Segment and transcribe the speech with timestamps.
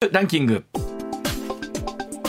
[0.00, 0.64] ランキング。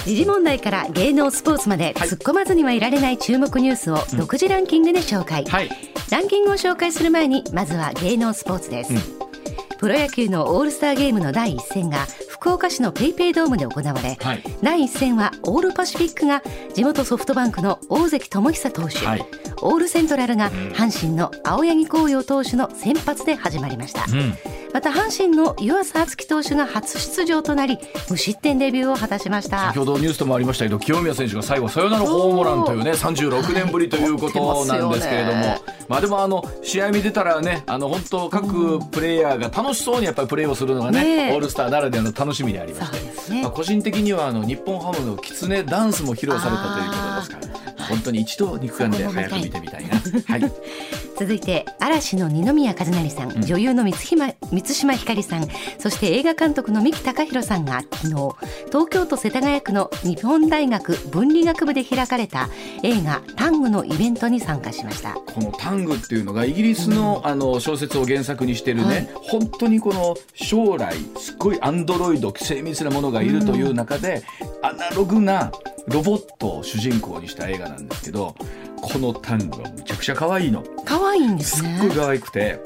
[0.04, 5.70] 時事問題から芸能スポーツまで突っ込まずにはいられない注目ニュースを独自ランキングで紹介、はい。
[6.10, 8.94] ランキングを紹介する前にまずは芸能スポーツです、
[9.78, 14.42] プロ野球のオールスターゲームの第一戦が福岡市のペイペイドームで行われ、はい。
[14.64, 16.42] 第一戦はオールパシフィックが
[16.74, 19.26] 地元ソフトバンクの大関智久投手、はい。
[19.62, 24.08] オールセントラルが阪神の青柳晃洋投手の先発で始まりました、ん
[24.74, 27.80] また阪神の湯浅敦樹投手が初出場となり
[28.10, 29.68] 無失点デビューを果たしました。
[29.68, 35.62] 先ほどニュースでもありましたけど清宮選手が最後サヨナラホームランというね36年ぶりということなんですけれども、はい。
[35.88, 41.34] まあでもあの試合見てたらねあの本当各プレイヤーが楽しそうにやっぱりプレーをするのがねねえ。
[41.34, 43.42] オールスターならではの楽しみでありましてね。
[43.42, 46.96] まあ、個人的にはあの日本ハムのキツネダンスも披露されたというこ
[47.30, 49.98] とですから本当に一度肉眼で早く見てみたいな。
[50.28, 58.10] はい続いて嵐の二宮和也さん、女優の満島満島ひかりさんそして映画監督の三木貴弘さんが昨日
[58.68, 62.48] 東京都世田谷区の日本大学文理学部で開かれた
[62.84, 65.14] 映画「タング」のイベントに参加しました。
[65.14, 74.24] このタングっていうのがイギリスの,、あの小説を原作にしてるね、本当にこの将来すっごいアンドロイド精密なものがいるという中で、
[74.62, 75.52] アナログな
[75.88, 78.36] ロボットを主人公にした映画なんですけど
[78.82, 80.64] このタングはむちゃくちゃ可愛いの。
[80.86, 81.78] 可愛いんですね。
[81.80, 82.60] すっごい可愛くて。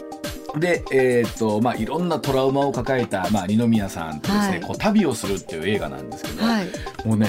[0.57, 4.61] で、えーっとまあ、いろんなトラウマを抱えた、まあ、二宮さんとですね、はい。
[4.61, 6.67] こう旅をするっていう映画なんですけど、はい。
[7.05, 7.27] もうね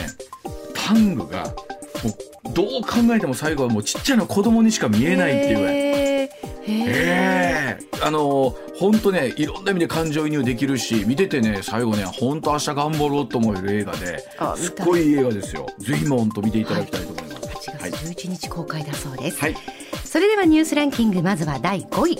[0.75, 5.75] タングがもうどう考えても最後はもうちっちゃな子供にしか見えないっていうぐらい。
[5.77, 6.31] え
[6.67, 15.67] えあの本当ねいろんな意味で感情移入できるし見ててね最後ね本当明日頑張ろうと思える映画であすっごいいい映画ですよ。
[15.79, 17.24] ぜひも本当見ていただきたいと思います、8はい月
[17.91, 19.57] 11日公開だそうです、はい。
[20.05, 22.19] それではニュースランキングまずは第5位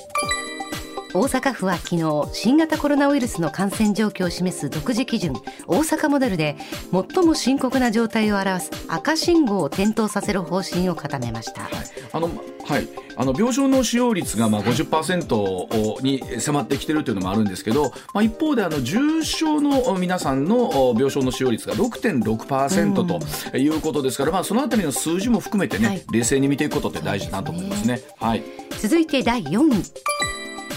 [1.15, 5.35] 大阪府は昨日新型コロナウイルスの感染状況を示す独自基準
[5.69, 6.57] 大阪モデルで
[6.91, 11.73] 最も深刻な状態を表す赤信号を点灯させる方針を固めました、はい。
[12.13, 12.31] あの
[12.67, 26.03] はい、あの病床の使用率がまあ50%に迫ってきてるというのもあるんですけど、まあ、一方であの重症の皆さんの病床の使用率が6.6%ということですから、まあ、そのあたりの数字も含めてね、はい。
[26.11, 28.01] 冷静に見ていくことって大事だなと思いますね。
[28.19, 28.43] はい。
[28.81, 30.34] 続いて第4位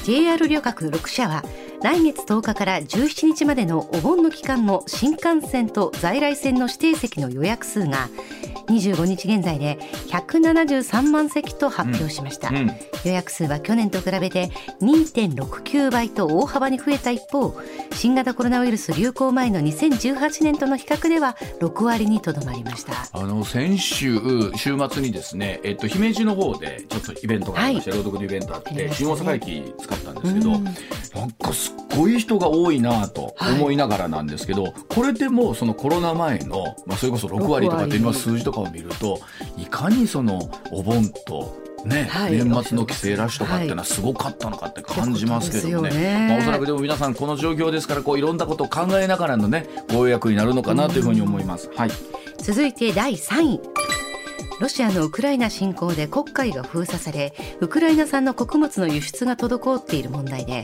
[0.07, 1.43] JR 旅客6社は
[1.83, 8.07] 来月10日から17日までのお盆の期間の新幹線と在来線の指定席の予約数が
[8.69, 9.77] 25日現在で
[10.09, 12.67] 173万席と発表しました、うん。
[13.05, 14.51] 予約数は去年と比べて
[14.81, 17.55] 2.69倍と大幅に増えた一方
[17.93, 22.93] 新型コロナウイルス流行前の2018年との比較では6割にとどまりました。
[23.11, 24.19] あの先週
[24.55, 30.63] 週末にですね、えっと、姫路の方でちょっとイベントがありまして、朗読のイベントあって、新大阪駅使ったんですけど、うん。
[30.63, 30.73] なん
[31.31, 39.19] かすっごい人が多いなと思いながらなんですけど、これでもそのコロナ前の、まあ、それこそ6割とかっていう今数字とかを見ると
[39.57, 46.27] いかにそのお盆とね、はい年末の帰省ラッシュとかっていうのはすごかったのかって感じますけどもね,、ね。
[46.27, 51.69] まあ、おそらくでも皆さんこの状況ですからこういろんなことを考えながらのねご予約になるのかなというふうに思います。
[51.75, 51.91] はい。
[52.39, 53.61] 続いて第3位。
[54.59, 60.63] ロシアのウクライナ侵攻で黒海が封鎖されウクライナ産の穀物の輸出が滞っている問題で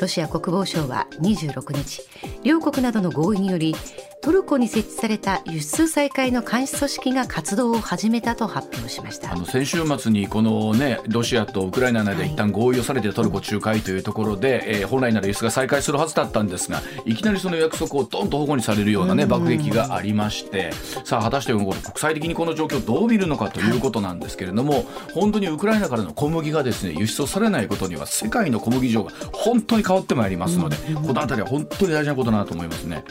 [0.00, 2.02] ロシア国防省は26日
[2.44, 3.74] 両国などの合意により
[4.22, 9.32] トルコに設置された輸出再開の監視組織が活動を始めたと発表しました。
[9.32, 20.70] あの先週末にこのねロシアとウクライナ内で一旦合意をされてトルコ仲介というところで、えー本来なら輸出が再開するはずだったんですがいきなりその約束をドンと保護にされるようなね爆撃がありまして
[21.04, 24.84] さあ果たして国際的にこの状況をどう見るのかということなんですけれども
[25.14, 33.02] 本当にウクライナからの小麦がですね輸出をされないことには世界の小麦事情が本当に変わってまいりますのでこの辺りは本当に大事なことだなと思いますね。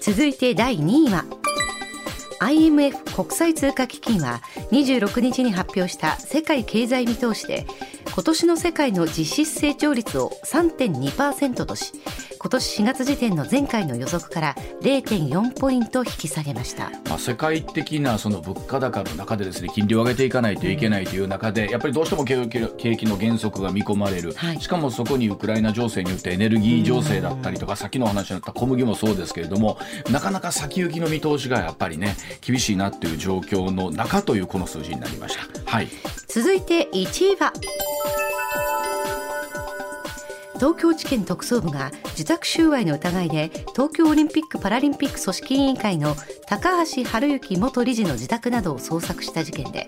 [0.00, 1.24] 続いて第2位は
[2.40, 4.40] IMF 国際通貨基金は
[4.70, 7.66] 26日に発表した世界経済見通しで
[8.14, 11.92] 今年の世界の実質成長率を3.2%とし
[12.40, 16.90] 今年4月時点の前回の予測から0.4ポイント引き下げました。
[17.08, 22.46] まあ、世界的なその物価高の中でですね金利を上げていかないといけないという中でやっぱりどうしても景
[22.96, 24.60] 気の減速が見込まれる、はい。
[24.60, 29.78] しかもそこにウクライナ情勢によってエネルギー情勢だったりとか先のお話になった小麦もそうですけれども
[30.10, 35.70] なかなか先行きの見通しがやっぱりね厳しいなっていう状況の中というこの数字になりました。
[35.70, 35.88] はい。
[36.28, 37.52] 続いて1位は
[40.58, 46.16] 東京地検特捜部が受託収賄の疑いで東京オリンピック・パラリンピック組織委員会の
[46.46, 49.86] 高橋治之元理事の自宅などを捜索した事件で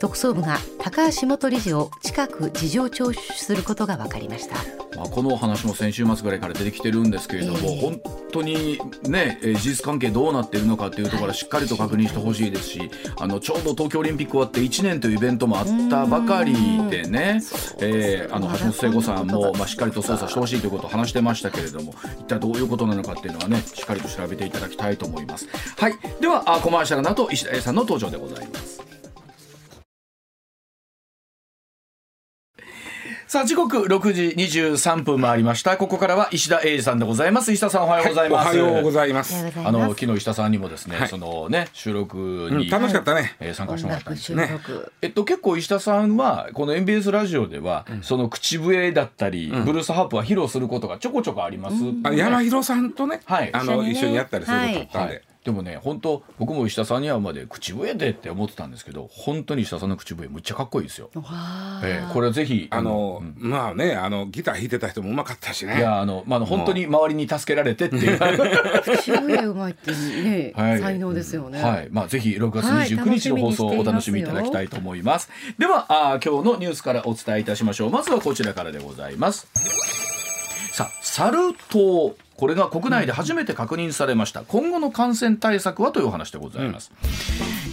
[0.00, 4.56] 特捜部が高橋元理事を近く事情聴取することが分かりました。
[4.96, 7.80] まあ、このお話も先週末ぐらいから出てきてるんですけれども、ええ。
[7.80, 8.00] 本
[8.32, 16.54] 当にね、えー事実関係どうなっているのかというところはしっかりと確認してほしいですし、あのちょうど東京オリンピック終わって1年というイベントもあったばかり
[16.88, 17.40] でね、
[17.80, 25.46] えーあの橋本聖子さんも、まあ、しっかりと操作してほしいということを話してましたけれども、一体どういうことなのかっていうのはね、しっかりと調べていただきたいと思います。
[25.78, 28.80] はい、ではあコマーシャルの後石田さんの登場でございます。
[33.30, 35.76] さあ時刻6時23分回りました。
[35.76, 37.52] ここからは石田英二さんでございます。
[37.52, 39.46] 石田さんおはようございます、おはようございます。
[39.64, 41.08] あの昨日石田さんにもですね、はい。
[41.08, 43.36] そのね収録うんに、楽しかったね。
[43.38, 53.50] えー参加してもらったんです収録、えっと、結構石田さんはこの MBS ラジオでは、その口笛だったり、ブルースハープは披露することがちょこちょこあります、あ山広さんとね、はい。
[53.52, 53.92] あの一緒にね。
[53.92, 61.10] 一緒にやったりすることあったんで、はい、でもね本当僕も石田さんに会うまで口笛でって思ってたんですけど本当に石田さんの口笛むっちゃかっこいいですよ。
[61.14, 65.78] えーこれぜひあの、うんまあね、あのギター弾いてた人もうまかったしね。
[65.78, 68.18] いやあの、まああの、本当に周りに助けられてっていう。
[68.82, 75.30] 口笛うまいってね、 はい才能ですよね、はい、まあ、ぜひ6月はい29日の放送をお楽しみいただきたいと思います。
[75.58, 77.90] では、あー今日のニュースからお伝えいたしましょう。
[77.90, 79.48] まずはこちらからでございます。
[80.72, 81.38] さあ、サル
[81.70, 82.14] 痘。
[82.40, 84.44] これが国内で初めて確認されました。
[84.48, 86.90] 今後の感染対策はというお話でございます。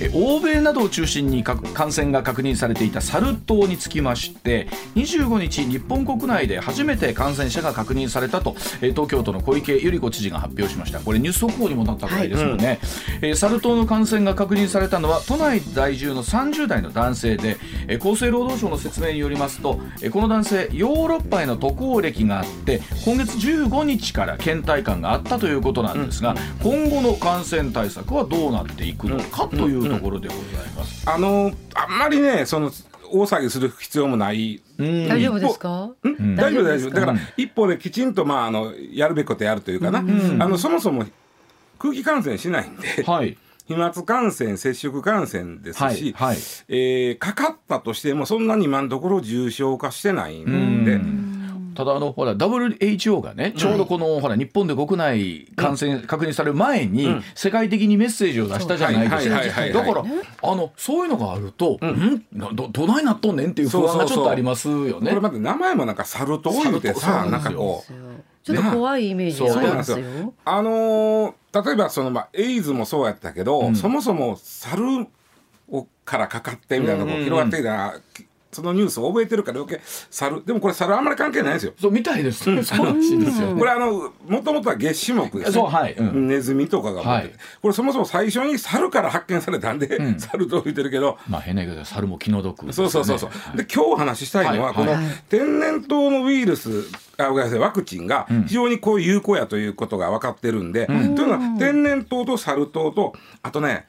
[0.01, 10.99] え欧米などを中心にか感染が確認されていたサル痘につきまして25日日本国内で初めて感染者が確認されたとえ東京都の小池百合子知事が発表しました。
[10.99, 12.79] これニュース速報にもなったくらいですよね、
[13.21, 17.55] えーサル痘の感染が確認されたのは都内在住の30代の男性で
[17.87, 30.43] えー厚生労働省の説明によりますとえーこの男性ヨーロッパへの渡航歴があって今月15日から倦怠感があったということなんですが、今後の感染対策はどうなっていくのかというところでござい
[30.75, 31.09] ます。
[31.09, 32.71] あのあんまりね、その
[33.11, 34.61] 大騒ぎする必要もない。
[34.77, 35.89] 大丈夫ですか？
[36.07, 36.35] ん？
[36.35, 36.89] 大丈夫大丈夫。
[36.91, 37.05] だか？
[37.07, 37.19] ら、うん。
[37.37, 40.03] 一方できちんとまああのやるべきことやるというかな、あ
[40.47, 41.05] のそもそも
[41.79, 43.03] 空気感染しないんで。
[43.03, 43.37] はい。
[43.67, 46.37] 飛沫感染、接触感染ですし、はいはい。
[46.69, 51.01] えーかかったとしてもそんなに今のところ重症化してないんで、
[51.77, 59.69] ただあのほら WHO がねちょうどこの、ほら日本で国内感染確認される前に、世界的にメッセージを出したじゃないですか。
[59.69, 60.03] だから
[60.41, 65.09] あのそういうのがあると、うん、などどないなっとんねんっていう不安がちょっとありますよね。
[65.09, 65.21] これ。
[65.21, 67.93] また名前もなんかサル痘言うてサさなんかこう。
[68.43, 70.23] ちょっと怖いイメージそうありまそうなんですすよ。
[70.23, 70.33] よ。
[70.45, 71.33] あのー
[71.65, 75.07] 例えばそのまあエイズもそうやったけど、そもそも猿
[75.69, 77.99] をからかかってみたいなのが広がってきたら、
[78.57, 81.73] そのニュースを覚えてるから余計猿でもこれ猿あんまり関係ないんですよ。
[81.79, 82.49] そうみたいです。
[82.51, 82.61] ね。
[82.65, 83.59] そうらしいですよね。
[83.59, 85.51] これあのもともとは月種目ですね。
[85.51, 87.31] そうはいうんネズミとかが持ってて、はい
[87.61, 92.73] これそもそも最初に猿から発見されたんで、猿と言ってるけど、まあ変な言い方で猿も気の毒ね。
[92.73, 93.57] そうそうそうそう。
[93.57, 96.69] で今日お話ししたいのは、はいこのはい天然痘のウイルス
[97.17, 103.13] あごめんなさいワクチンが非常にこう有効やということが分かってるんで、というのは天然痘とサル痘と
[103.43, 103.85] あとね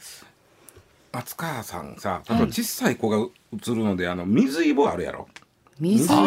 [1.13, 5.29] 松川さんさ例えば小さい子がうつるのであの水イボあるやろ。
[5.81, 6.25] 水水イボ。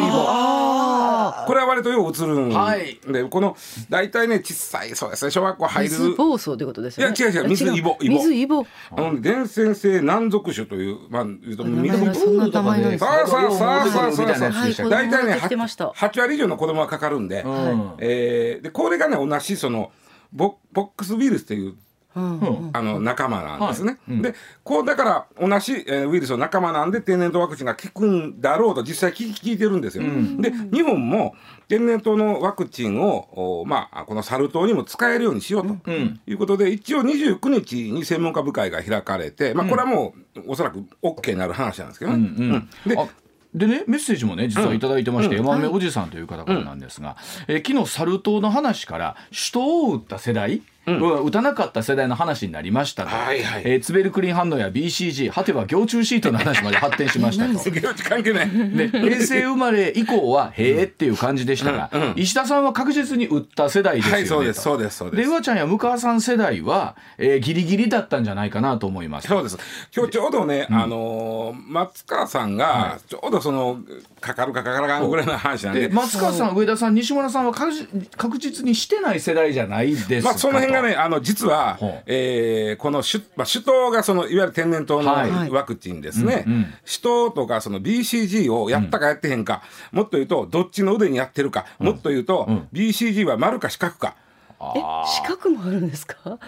[1.45, 3.00] これは割とよう映るんで、はい。
[3.29, 3.57] この
[3.89, 5.89] 大体ね小さいそうですね小学校入る。
[5.89, 7.15] 水暴走ということですよね。
[7.17, 8.15] いや違う違う水イボイボ。
[8.15, 8.65] 水イボ。
[8.91, 12.13] あの伝染性軟属種というまあ言うと水イボ。
[12.13, 19.91] そんな名前なんですそうそうそうそうそうみたいなやつでしたっけ大体ねはい子供ができてました8割以上の子供がかかるんで、んえーでこれがね同じその
[20.31, 21.75] ボボックスウイルスという
[22.13, 23.98] あの仲間なんですね。
[24.08, 30.03] でこうだから同じ、えーウイルスの仲間なんで天然痘ワクチンが効くんだろうと実際効い効いてるんですよ。
[30.39, 31.36] で日本も
[31.68, 35.91] 天然痘のワクチンをおまあこのサル痘にも使えるようにしようと。
[35.91, 42.18] いうことで、一応29日に専門家部会が開かれて、まあこれはもうおそらく OK になる話なんですけどね。
[42.18, 43.08] うんであ
[43.53, 53.61] でねメッセージもね実はいただいてまして、山目おじさんという方からなんですが、えー昨日サル痘の話から首都を打った世代打たなかった世代の話になりましたと、はいはい。
[53.65, 57.59] えーツベルクリン反応や BCG 果ては行虫シートの話まで発展しましたと。
[58.09, 58.50] 関係ない。
[58.50, 65.29] で平成生まれ以降はへえっていう感じでしたが、石田さんは確実に売った世代ですよね、はいそうですとそうですそうです。
[65.29, 69.27] でちゃんや向川さん世代は、えーギリギリだったんじゃないかなと思います。
[69.27, 69.57] そうです。
[69.95, 73.79] 今日ちょうどね、あのー松川さんがちょうどその
[74.19, 75.89] かかるかかからんぐらいの話なんで。
[75.89, 85.50] で松川さん、上田さん、西村さんは確実確実にしてない世代じゃないですかまあ、その辺がね、とあの実はえーこの首,、まあ、首都がそのいわゆる天然痘はい。
[85.50, 86.63] のワクチンですね、うんうん。
[86.86, 89.62] 首都とかその BCG をやったかやってへんか、
[89.92, 94.16] もっと言うと、どっちの腕にやってるか、もっと言うと、BCG は丸か四角か、
[94.75, 96.40] え資格もあるんですか？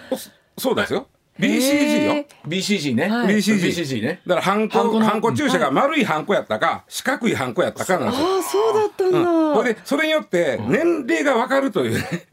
[0.57, 1.07] そうですよ、
[1.39, 2.25] BCG よ。
[2.47, 3.35] BCG ね、はい。
[3.35, 4.21] BCG, BCG ね。
[4.27, 8.27] だからハンコハンコ注射が丸いハンコやったか、四角いハンコやったかなんですよ。
[8.35, 12.27] ああそうだったんだ、うれでそれによって年齢が分かるというね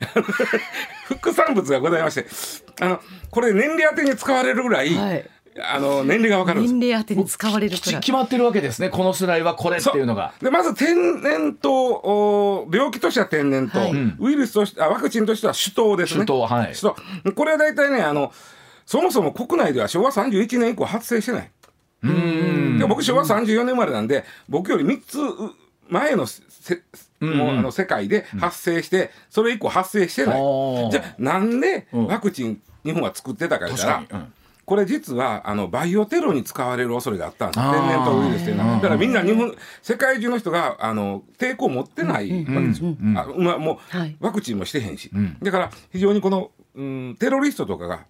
[1.09, 2.26] 副産物がございまして
[2.80, 5.30] あのこれ年齢当てに使われるぐらい、はい。
[5.62, 6.75] あの年齢が分かるんです。
[6.75, 7.95] 年齢当てに使われるくらい。
[7.97, 10.33] き決まってるわけですね、この世代はこれっていうのが。
[10.40, 14.14] でまず天然痘お病気としては天然痘、はい。
[14.19, 16.25] ウイルスとしてあワクチンとしては首痘ですね。
[16.25, 16.66] 首痘はい。
[16.75, 16.95] 首
[17.33, 18.33] 痘これは大体ねあの
[18.91, 21.51] そもそも国内では昭和31年以降発生してない。
[22.81, 25.55] で僕昭和34年生まれなんで僕より3つう
[25.89, 26.43] 前のせ
[27.21, 32.07] もうあの世界で発生して、それ以降発生してない、じゃあなんでん。
[32.07, 34.05] ワクチン日本は作ってたか言ったら、
[34.65, 37.61] これ実はあのバイオテロに使われる恐れがあったんです。
[37.61, 38.75] 天然痘ウイルスっていうのは。
[38.77, 44.17] だからみんな日本世界中の人があの抵抗を持ってないわけですよ、あまあもう、はい。
[44.19, 48.07] ワクチンもしてへんし、だから非常にこの、うん、テロリストとかが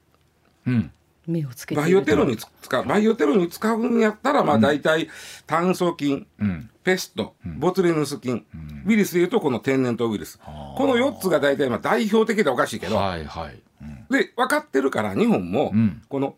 [0.66, 0.90] うん。
[1.26, 5.08] 目をつけてバイオテロに使うバイオテロに使うんやったらまあ大体
[5.46, 6.26] 炭疽菌、
[6.82, 8.44] ペストボツリヌス菌、
[8.86, 10.38] ウイルスでいうとこの天然痘ウイルス。
[10.38, 13.62] この4つが大体まあ代表的でおかしいけど、はいはい。
[13.82, 14.06] うん。
[14.10, 16.02] で分かってるから日本もん。
[16.08, 16.34] この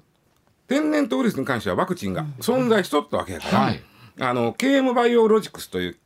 [0.68, 3.82] 天然痘ウイルスに関してはワクチンが存在しとったわけやから、はい。
[4.20, 5.96] あの KM バイオロジクスという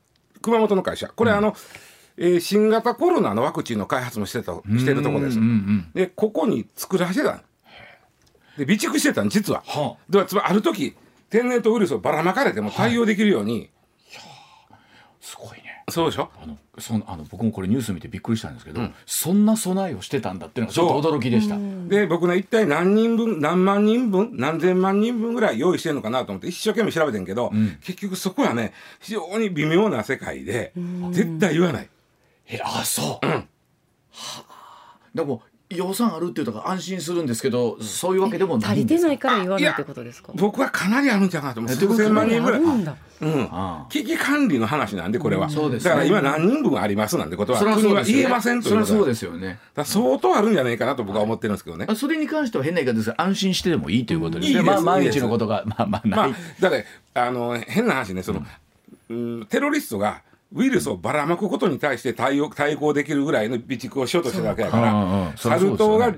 [0.43, 1.09] 熊本の会社。
[1.09, 1.57] これあの、
[2.19, 5.39] えー新型コロナのワクチンの開発もしてたしてるとこです。
[5.39, 7.41] うんうんでここに作らせてたの
[8.57, 10.97] で備蓄してたの実は、はでつまりある時
[11.31, 13.71] 天然痘ウイルスをばらまかれても対応できるように、
[15.21, 15.85] すごいね。
[15.89, 16.31] そうでしょ？
[16.43, 21.57] あのそのあの僕もこれニュース見てびっくりしたんですけど、そんな備えをしてたんだっていうのがちょっと驚きでした。
[21.89, 30.73] で僕ね一体何人分何万人分何千万人分ぐらい用意してるのかなと思って一生懸命調べてんけど、結局そこはね非常に微妙な世界で
[31.13, 31.89] 絶対言わない。
[32.49, 33.27] えあそう。
[33.27, 33.45] は
[34.13, 39.09] あでも予算あるっていうと安心するんですけど、そういうわけでもな足りいんですか？
[39.09, 40.33] てないから言わないってことですか？
[40.37, 41.73] 僕はかなりあるんじゃないかと思う。
[41.73, 42.61] え数千万人ぐらい。
[42.61, 43.49] うん。
[43.51, 45.91] あ危機管理の話なんでこれは、そうですね。
[45.91, 48.01] だから今何人分ありますなんてことは国そうですよね。
[48.01, 49.59] は言えませんということだそれはそうですよね。
[49.85, 51.87] 相当あるんじゃないかなと僕は思ってるんですけどね。
[51.89, 53.11] あそれに関しては変な言い方です。
[53.11, 54.49] が安心してでもいいということですね。
[54.49, 55.65] いいですまあ毎日のことが。
[55.67, 58.43] まあまあまあない。、だってあの変な話ねその、
[59.11, 66.15] うん、テロリストがウイルスをばらまくことに対して対応対抗できるぐらいの備蓄をしようとしてるわけやからサル痘が、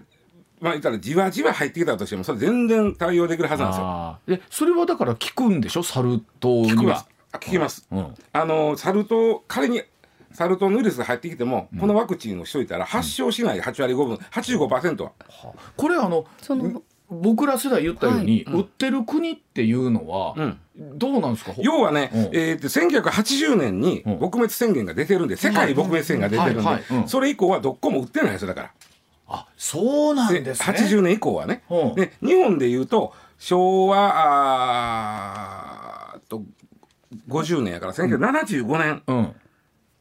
[0.61, 3.87] まあ言ったらじわじわ入ってきたとしてもそれ全然対応できるはずなんですよ。
[3.87, 5.83] あーでそれはだから効くんでしょ？
[5.83, 7.07] サル痘には。
[7.35, 7.89] 聞きます。
[8.33, 9.83] あのサル痘仮に
[10.33, 15.13] サル痘のウイルスが入ってきても、このワクチンをしといたら発症しない8割5分85%は。
[15.77, 20.35] これあのその僕ら世代言ったように、売ってる国っていうのは、
[20.77, 21.53] どうなんですか？
[21.59, 22.21] 要はね、うん。
[22.33, 24.13] えー、と1980年にうん。
[24.19, 27.09] 撲滅宣言が出てるんで、世界撲滅宣言が出てるんで、はいはいうん。
[27.09, 28.71] それ以降はどっこも売ってないですよだから。
[29.31, 30.77] あそうなんでですね。
[30.79, 31.95] 80年以降はね、うん。
[31.95, 34.11] で日本でいうと昭和
[36.15, 36.43] あと
[37.29, 39.35] 50年やから1975年うん。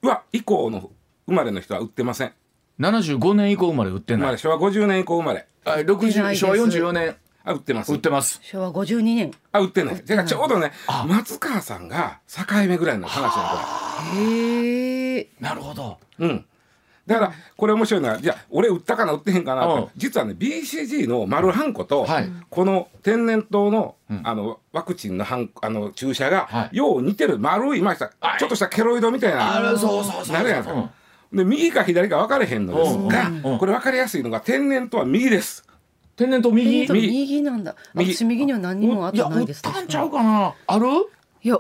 [0.09, 0.91] は以降の
[1.25, 2.33] 生まれの人は売ってません。
[2.79, 4.21] 75年以降生まれ売ってない。
[4.21, 6.39] 生まれ昭和50年以降生まれあ売ってない60です。
[6.39, 7.15] 昭和44年。
[7.43, 7.93] あ売ってます。
[7.93, 8.39] 売ってます。
[8.43, 9.31] 昭和52年。
[9.51, 9.95] あ売ってない。
[9.95, 10.71] だからちょうどね
[11.07, 15.97] 松川さんが境目ぐらいの話なのこへえなるほど。
[16.19, 16.45] れうん。
[17.05, 19.89] だからこれ面白いのはじゃあ俺売ったかな売ってへんかなって、うん。
[19.95, 22.29] 実はね BCG の丸ハンコと、はい。
[22.49, 26.75] この天然痘の,、あのワクチンのハンあの注射が、はい。
[26.75, 29.55] よう似てる丸いました、はいちょっとしたケロイドみたいな。
[29.55, 30.35] あるそうそうそう。
[30.35, 30.91] なるやんか、
[31.33, 32.97] で右か左か分かれへんのです
[33.43, 35.65] が、これ分かりやすいのが天然痘は右です。
[36.15, 36.87] 天然痘右？
[36.91, 37.07] 右。
[37.07, 37.75] 右なんだ。
[37.93, 38.13] 右。
[38.13, 40.53] 私右には何にもあとないですいや売ったんちゃうかな？
[40.65, 40.85] ある？
[41.43, 41.59] いや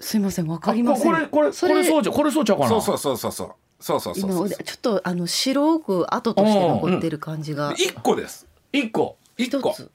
[0.00, 1.14] すいませんわかりません。
[1.14, 2.68] あこれこれそこれそうじゃこれそうちゃうかな？
[2.68, 3.54] そうそうそうそうそう。
[3.80, 7.72] そうそうそうそう今ちょっとあの白く跡として残ってる感じが。
[7.76, 8.46] 一個です。
[8.72, 9.16] 一個。
[9.36, 9.70] 一個。
[9.70, 9.90] 一つ。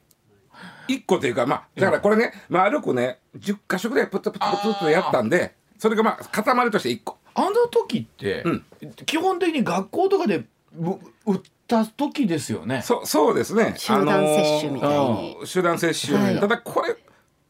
[0.86, 8.64] 一個というかまあだからこれね丸くね10箇所ぐらいプツプツプツっとやったんでそれがまあ塊として一個あの時って、うん。
[9.06, 12.82] 基本的に学校とかでぶ打った時ですよね。
[12.82, 13.74] そそうですね。
[13.76, 14.94] 集団接種みたいに。
[14.94, 16.40] あのー集団接種、はい。
[16.40, 16.96] ただこれ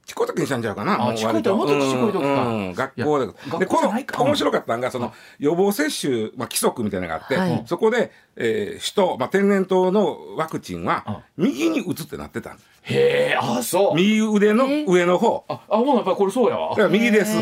[0.07, 0.95] チコトキにしたんちゃうかな。
[0.95, 1.25] あもう割と。
[1.25, 3.27] チコトもっとチコトキかうんうん学校で
[3.59, 7.63] でこの面白かったのがその予防接種、まあ、規則みたいなのがあって、はい。
[7.67, 13.95] そこで、えー、首都、まあ、天然痘のワクチンは右に打つってなってたんですへえ、あ、そう。
[13.95, 15.45] 右腕の上の方。
[15.49, 16.71] あ、あ、もうやっぱりこれそうやわ。
[16.71, 16.83] だか。
[16.83, 17.35] ら右です、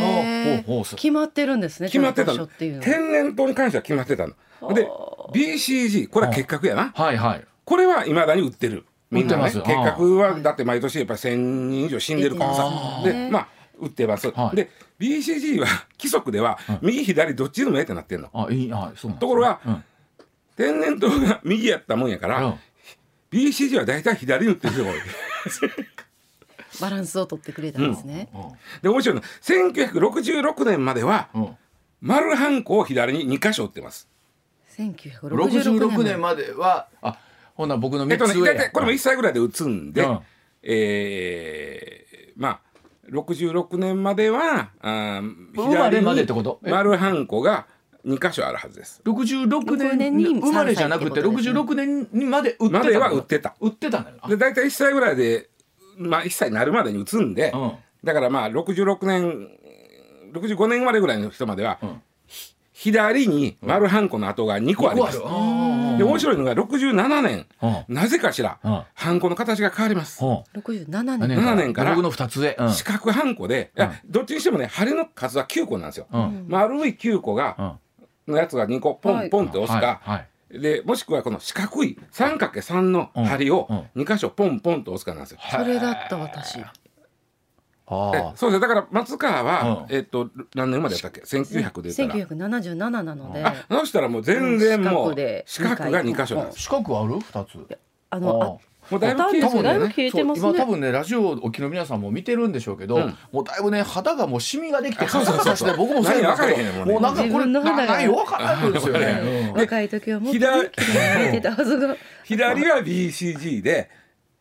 [0.95, 2.47] 決まってるんですね決まってたの。
[2.47, 4.35] 天然痘に関しては決まってたの。
[4.73, 4.89] で
[5.33, 6.93] BCG これは結核やな。
[6.95, 7.17] はい。
[7.17, 7.45] はい。
[7.65, 8.87] これはいまだに売ってる。
[9.11, 9.91] みんなね結売ってます。
[9.91, 12.71] 核はだって毎年やっぱり1000人以上死んでるからさ。
[13.05, 13.49] でまあ
[13.81, 14.57] 売ってます、はい。
[14.57, 14.71] で
[15.01, 15.67] BCG は
[15.99, 18.29] 規則では右左どっちでもええってなってんの。
[18.33, 19.85] あ、いい、はい、そうところがうん。
[20.57, 22.55] 天然痘が右やったもんやから、うん。
[23.33, 24.99] BCG は大体左に打ってる人が多い
[26.81, 28.29] バランスを取ってくれたんですね、
[28.81, 29.23] で面白いの。
[29.23, 31.57] 1966年まではうん。
[32.01, 34.09] 丸ハンコを左に2箇所打ってます。
[34.77, 36.05] 1966 66年。
[36.05, 37.19] 年までは、あ、
[37.55, 40.21] ほな僕の3えっとねこれも1歳ぐらいで打つんで、うん。
[40.63, 42.61] えーまあ
[43.11, 45.23] 66年まではあ
[45.55, 46.61] 左にてこと？
[46.65, 46.71] え？
[46.71, 47.67] 丸ハンコが
[48.07, 49.01] 2箇所あるはずです。
[49.05, 51.61] 66年年にに生まれじゃなくて3歳ってことですね。
[51.61, 53.55] 66年にまで売ってたまでは売ってた。
[53.61, 55.49] 売ってたんだよあで大体1歳ぐらいで、
[55.97, 57.73] まあ、1歳になるまでに打つんで、うん。
[58.05, 59.49] だからまあ66年
[60.33, 62.03] 65年生まれぐらいの人までは、ん。
[62.27, 65.21] ひ左に丸ハンコの跡が2個あります。
[65.25, 67.95] あで面白いのが67年、うん。
[67.95, 68.83] なぜかしら、うん。
[68.95, 70.19] ハンコの形が変わります。
[70.25, 71.39] あ677年。
[71.39, 71.95] 7年から。
[71.95, 72.73] 僕の2つ上うん。
[72.73, 73.73] 四角ハンコで、
[74.07, 76.07] どっちにしてもね針の数は9個なんですよ。
[76.11, 76.47] うん。
[76.49, 77.79] 丸い9個が、
[78.29, 80.25] のやつが2個ポンポンって押すか、はいは
[80.59, 80.61] い。
[80.61, 84.03] でもしくはこの四角い 3×3 の針をうん。
[84.03, 85.41] 2箇所ポンポンと押すかなんですよ。
[85.51, 86.61] それだった私。
[87.87, 88.61] あえそうです。
[88.61, 89.95] だから松川は、うん。
[89.95, 92.27] えっと何年までやったっけ？1900で言ったら。
[92.27, 93.45] 1977なので。
[93.45, 96.61] あそしたらもう全然もう四角で四角が2箇所なんです。
[96.61, 97.79] 四角ある？2つ。
[98.11, 98.61] あの
[98.93, 99.63] もうだいぶあ消え。
[99.63, 109.53] だいぶ消えてますね今多分ねラジオをお聞きの皆さんも見てるんでしょうけど、うんもうだいぶね肌がもうシミができてそうそうそうそう僕もそうなんですけど何分かれへんねんもうなんかこれなないわからないんですよね。
[109.57, 113.91] 若い時はもっとてたはずが左は BCG で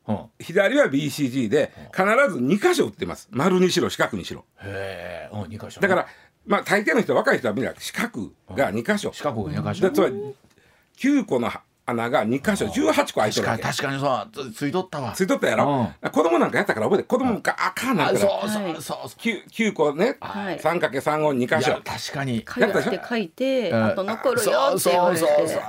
[0.08, 3.30] うんうん左は BCG で必ず2箇所打ってます。
[3.32, 4.46] 丸にしろ四角にしろ。
[4.62, 5.88] へえ、うん二箇所ね。
[5.88, 6.08] だから
[6.46, 9.12] まあ大抵の人若い人はみんな四角が2箇所。
[9.14, 9.88] 四角が二箇所。
[9.90, 10.36] でつまり
[10.98, 11.52] 9個の
[11.86, 13.64] 穴が2箇所18個開いて確かにるわけ。
[13.64, 15.14] 確かにそうつついとったわ。
[15.14, 18.32] ついとったやろ、子供なんかやったから覚えて子供があかんなあるから。
[18.42, 18.74] そうそうはい。
[18.76, 19.08] そうそう。
[19.20, 20.60] 9, 9個ね、はい。
[20.60, 21.74] 3×3 を2箇所。
[21.84, 22.46] 確かに。
[22.48, 23.86] 書いて書いてうん。
[23.86, 25.22] あと残るよそうって言われて。
[25.22, 25.62] そうそうそう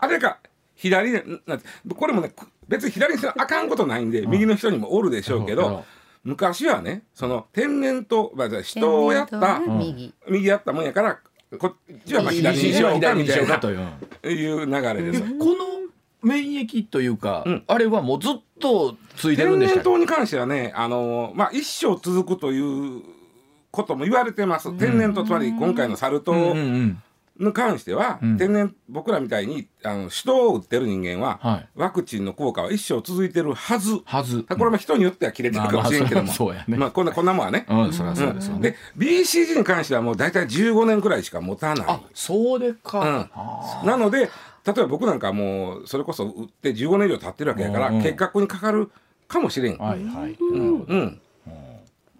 [0.00, 0.38] あれか
[0.74, 2.32] 左でなんてこれもね
[2.66, 5.80] 別に左にしてあかんことないんで、右の人にもおるでしょうけど、うん。
[6.24, 10.14] 昔はねその天然痘、まあ、人をやった、ね右。
[10.28, 11.18] 右やったもんやから
[11.58, 11.74] こっ
[12.06, 13.70] ちはまあ左にしようか左にしみたいなようかと
[14.28, 14.66] いう。
[14.66, 15.22] 流れです。
[15.22, 15.56] この
[16.22, 19.88] 免疫というか、んあれはもうずっとついてるん天然でしたっけ？
[19.90, 23.02] 痘に関してはね、あのまあ、一生続くという
[23.70, 27.02] ことも言われてます、天然痘つまり今回のサルうんうんう痘ん
[27.38, 28.36] に関しては、ん。
[28.36, 31.68] 天然僕らみたいにあの人を打ってる人間は、はい。
[31.74, 34.42] ワクチンの効果は一生続いてるはず、はず。
[34.42, 36.76] これも人によっては切れてるかもしれんけども、まあまあそそうやね。
[36.76, 37.66] まあこんなこんなもんはね。
[37.68, 38.12] うん、うですよ
[38.58, 38.70] ね。
[38.70, 41.86] で BCG に関してはもう大体15年くらいしか持たない。
[41.88, 43.00] あ、そうでか。
[43.00, 43.30] うん。
[43.34, 43.82] あ。
[43.84, 44.30] なので
[44.64, 48.90] 例えば僕なんかもうそれこそ打って15年以上経ってるわけやから、結核にかかる
[49.26, 49.74] かもしれん。
[49.74, 50.36] ーはいはい。
[50.38, 51.20] うん。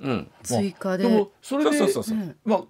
[0.00, 0.30] うん。
[0.42, 1.08] 追加で。
[1.08, 2.18] でもそれでそうそうそうそう。
[2.18, 2.36] うん。
[2.44, 2.62] まあ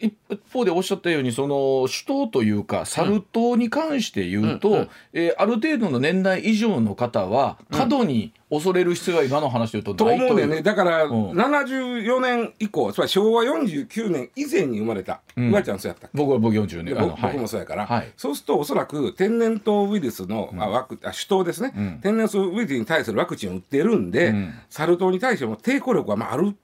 [0.00, 0.14] 一
[0.52, 10.34] 方でおっしゃったようにその首都というかサル痘に関して言うと、うんうんえーある程度の年代以上の方は過度に恐れる必要は今の話で言うととないと思う。
[10.34, 10.62] んだよね。
[10.62, 11.30] だからうん。
[11.32, 15.62] 74年以降つまり昭和49年以前に生まれた、うん。
[15.62, 18.12] ちゃんそうやった僕は僕40年で僕僕もそうやから、はい。
[18.16, 22.00] そうするとおそらく天然痘ウイルスの、あワクあ首痘ですね、ん。
[22.00, 24.54] 天然痘ウイルスに対するワクチンを打ってるんで、うん。
[24.70, 26.54] サル痘に対しても抵抗力はまあある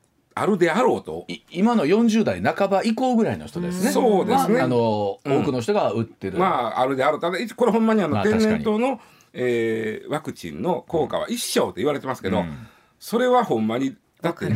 [0.40, 1.24] あるであろうと。
[1.28, 3.90] い今の40代半ば以降ぐらいの人ですね。
[3.90, 4.58] そうですね。
[4.58, 5.42] はあの、うん。
[5.42, 6.38] 多くの人が打ってる。
[6.38, 9.00] まああるであろうただ一これほんまにあの、天然痘の、
[9.32, 12.66] えーワクチンの効果は一生って言われてますけど、うん。
[12.98, 14.46] それはほんまにだって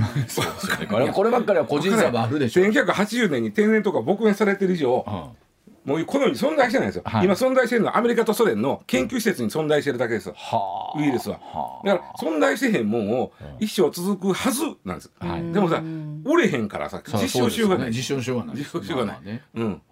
[0.90, 2.66] これこればっかりは個人差もあるでしょう。
[2.66, 5.43] 1980年に天然痘が撲滅されてる以上、うん
[5.84, 7.24] もうこの世に存在してないんですよ、はい。
[7.24, 10.34] 今存在してるのはアメリカとソ連の研究施設に存在してるだけですよ。
[10.36, 10.98] はあ。
[10.98, 11.38] ウイルスは。
[11.38, 11.86] はあ。
[11.86, 15.52] だから存在してへんもんを一生続くはずなんです、はい。
[15.52, 15.82] でもさ
[16.24, 18.56] 折れへんからさ実証しようがない、そうですよね実証しようがない。
[18.56, 19.14] 実証しようがない。
[19.16, 19.42] まあまあね。
[19.54, 19.82] うん。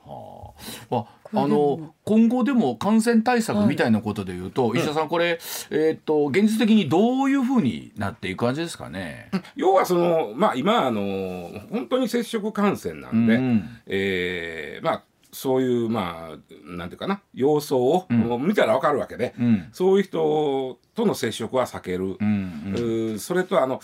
[0.90, 9.30] まあ、あの今後でも感染対策みたいなことでいうと、石田さんこれ、えー、と現実的にどういうふうになっていく感じですかね？
[9.56, 13.64] 要はそのまあ今あの本当に接触感染なんで、うん。
[13.86, 15.02] えーまあ
[15.32, 19.68] そういうまあなんていうかな様相を、もう見たらわかるわけで、ん。
[19.72, 23.80] そういう人との接触は避ける、うんそれとあの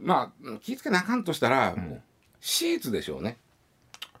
[0.00, 1.76] まあ気ぃつけなあかんとしたら、
[2.40, 3.38] シーツでしょうね。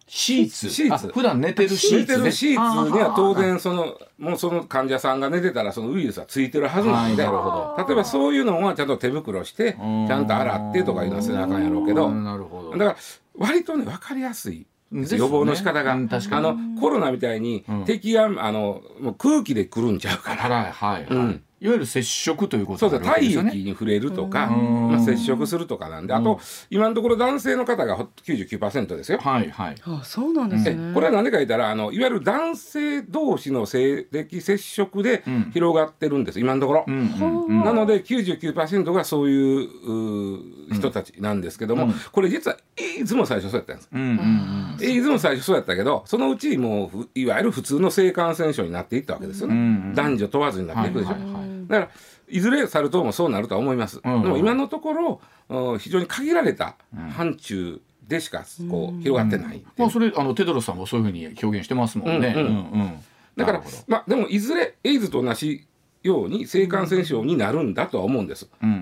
[0.06, 0.68] シーツ？
[0.68, 1.06] シーツ。
[1.08, 12.08] あ普段寝てるシーツ、ね、寝てるシーツには当然そのもうその患者さんが寝てたらそのウイルスはついてるはずなんで、はい例えばそういうのはちゃんと手袋してちゃんと洗ってとかいうのはせなあかんやろうけど。
[12.08, 12.72] うんなるほど。
[12.72, 12.96] だから
[13.38, 14.66] 割とね分かりやすい。
[14.92, 23.50] 予防の仕方が、うんあのコロナみたいに敵が、あのもう空気で来るんちゃうから、はいはいはい、うんいわゆる接触というこそうそうとになるわけ体ですよね。
[23.54, 24.90] 液に触れるとか、ん。
[24.90, 26.06] まあ、接触するとかなん。
[26.06, 29.18] であと、今のところ男性の方がほ99%ですよ。
[29.18, 29.76] はいはい。
[29.84, 35.50] あそうなんですえねこれは何でか言ったらあのいわゆる男性同士の性的接触でん。
[35.52, 36.84] 広がってるんです、今のところ。
[36.86, 37.64] うんうんうん。
[37.64, 43.88] なので99%がそういう人たちなんですけども、これ実はエイズも最初そうやったんです。
[43.92, 51.90] うんうんエイズも最初そうやったけどそのうちもうふいわゆる普通の性感染症になっていったわけですよね、ん男女問わずになっていくでしょ、はいはいはいだから
[52.28, 56.76] いずれサル痘もそうなるとは思います、んでも今のところうん非常に限られた
[57.10, 59.64] 範疇でしかこう広がってないっていう。
[59.78, 62.34] まあそれあのテドロスさんもそういうふうに表現してますもんね。
[62.36, 62.52] うんうんう
[62.84, 63.04] ん。
[63.36, 65.66] だからまあでもいずれエイズと同じ
[66.02, 68.78] ように性感染症になるんだとは思うんです、うんうんう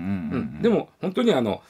[0.57, 1.61] んでも本当にあの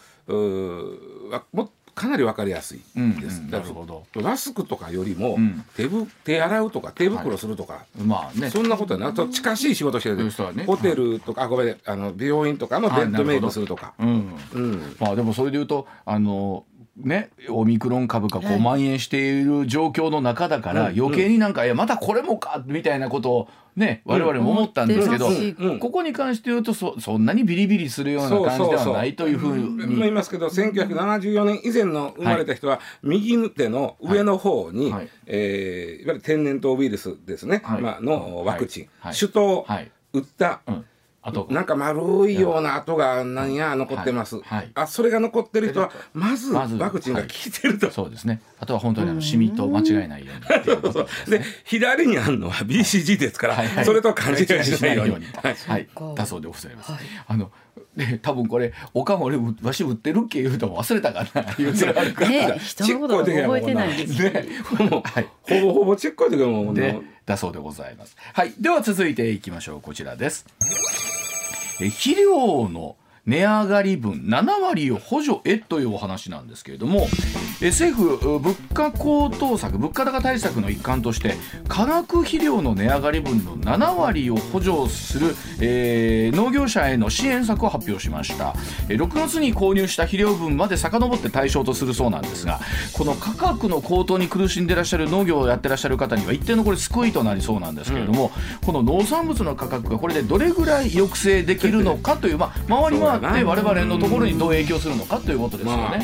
[1.54, 4.22] もかなり分かりやすいうんです、なるほど。
[4.22, 5.66] マスクとかよりもん。
[5.76, 8.08] 手ぶ手洗うとか手袋するとか、うん。
[8.08, 8.50] まあね。
[8.50, 10.32] そんなことはなと近しい仕事してる
[10.66, 14.36] ホテルとか、あごめんあの病院とかのベッドメイクするとか、うん。
[14.54, 16.66] うん、まあでもそれで言うとあの
[16.98, 25.30] ねオミクロン株がこう蔓延している状況の中だから余計になんかいやまたこれもかみたいなことをね我々も思ったんですけど
[25.80, 30.12] ここに関して言うとそそんなにビリビリするような感じではないというふうも言いに。
[30.12, 40.86] ますけど1974年以前の生まれた人は右手の上の方に、はいえーいわゆる天然痘ウイルスですね、はいまあのワクチン、はい首都はい打った、うん。
[41.24, 41.48] あと。
[41.50, 43.54] なんか丸いような跡がなん。
[43.54, 44.46] や残ってます、はい。
[44.46, 44.72] はい。
[44.76, 48.42] あそれが残ってる人はまずまずワクチンが効いてると、そうですね。
[48.60, 51.42] あとは本当にあのシミと間違えないように で。
[51.66, 53.68] 左にあるのは BCG ですから、はい。
[53.68, 53.86] はい。
[53.86, 55.14] それと勘違いしないように。
[55.14, 56.92] はい、はい、だそうでございます。
[57.28, 57.52] あの、
[57.96, 62.30] で、多分これ、おかん俺、うわし売ってるっけ言うとも忘れたかな、言うてるあるから。
[62.30, 64.46] ね人のこと覚えてないですね、
[65.04, 66.76] はい、ほぼほぼちっこい時はももう、
[67.26, 68.16] だそうでございます。
[68.34, 69.82] はい、では続いていきましょう。
[69.82, 70.46] こちらです。
[71.80, 77.08] え肥料の値上がり分7割を補助へというお話なんですけれども
[77.62, 81.36] 政府物価高騰策物価高対策の一環として
[81.68, 88.56] 化学肥料の値上がり分の7割を補助する、えー農業者への支援策を発表しました。
[88.88, 92.60] 6月に購入した肥料分まで遡って対象とするそうなんですが
[92.94, 98.32] この価格の高騰に苦しんでらっしゃる農業をやってらっしゃる方には一定のこれ救いとなりそうなんですけれども、
[98.66, 105.84] この農産物の価格がこれでどれぐらい抑制できるのかという、まあ、周りもあって我々のところにどう影響するのかということですよね。
[105.84, 106.02] はい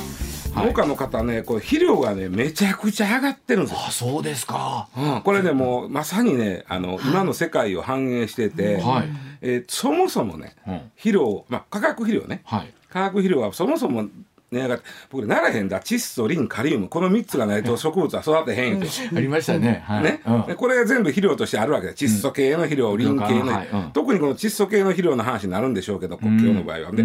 [0.57, 3.79] 農家の方ねこれ肥料がねめちゃくちゃ上がってるんですよ。
[3.87, 4.87] あそうですか。
[4.97, 9.07] うん、これねもうまさにねあの今の世界を反映してて、はい。
[9.41, 10.79] えーそもそもね、うん。
[10.95, 12.73] 肥料、まあ、化学肥料ね、はい。
[12.89, 14.07] 化学肥料はそもそも
[14.51, 18.87] 値上がって僕ねならへんだ窒素リンカリウムこの3つがないと植物は育てへんって。
[19.15, 19.83] ありましたね。
[19.85, 20.03] はい。
[20.03, 20.21] ね。
[20.25, 20.45] うん。
[20.45, 23.67] でこれが全部肥料としてあるわけで窒素系の肥料、リン系の、はい。
[23.67, 23.91] うん。
[23.91, 26.91] 特にこの窒素系の肥料の話になるんでしょうけど国境の場合は。
[26.91, 27.03] で、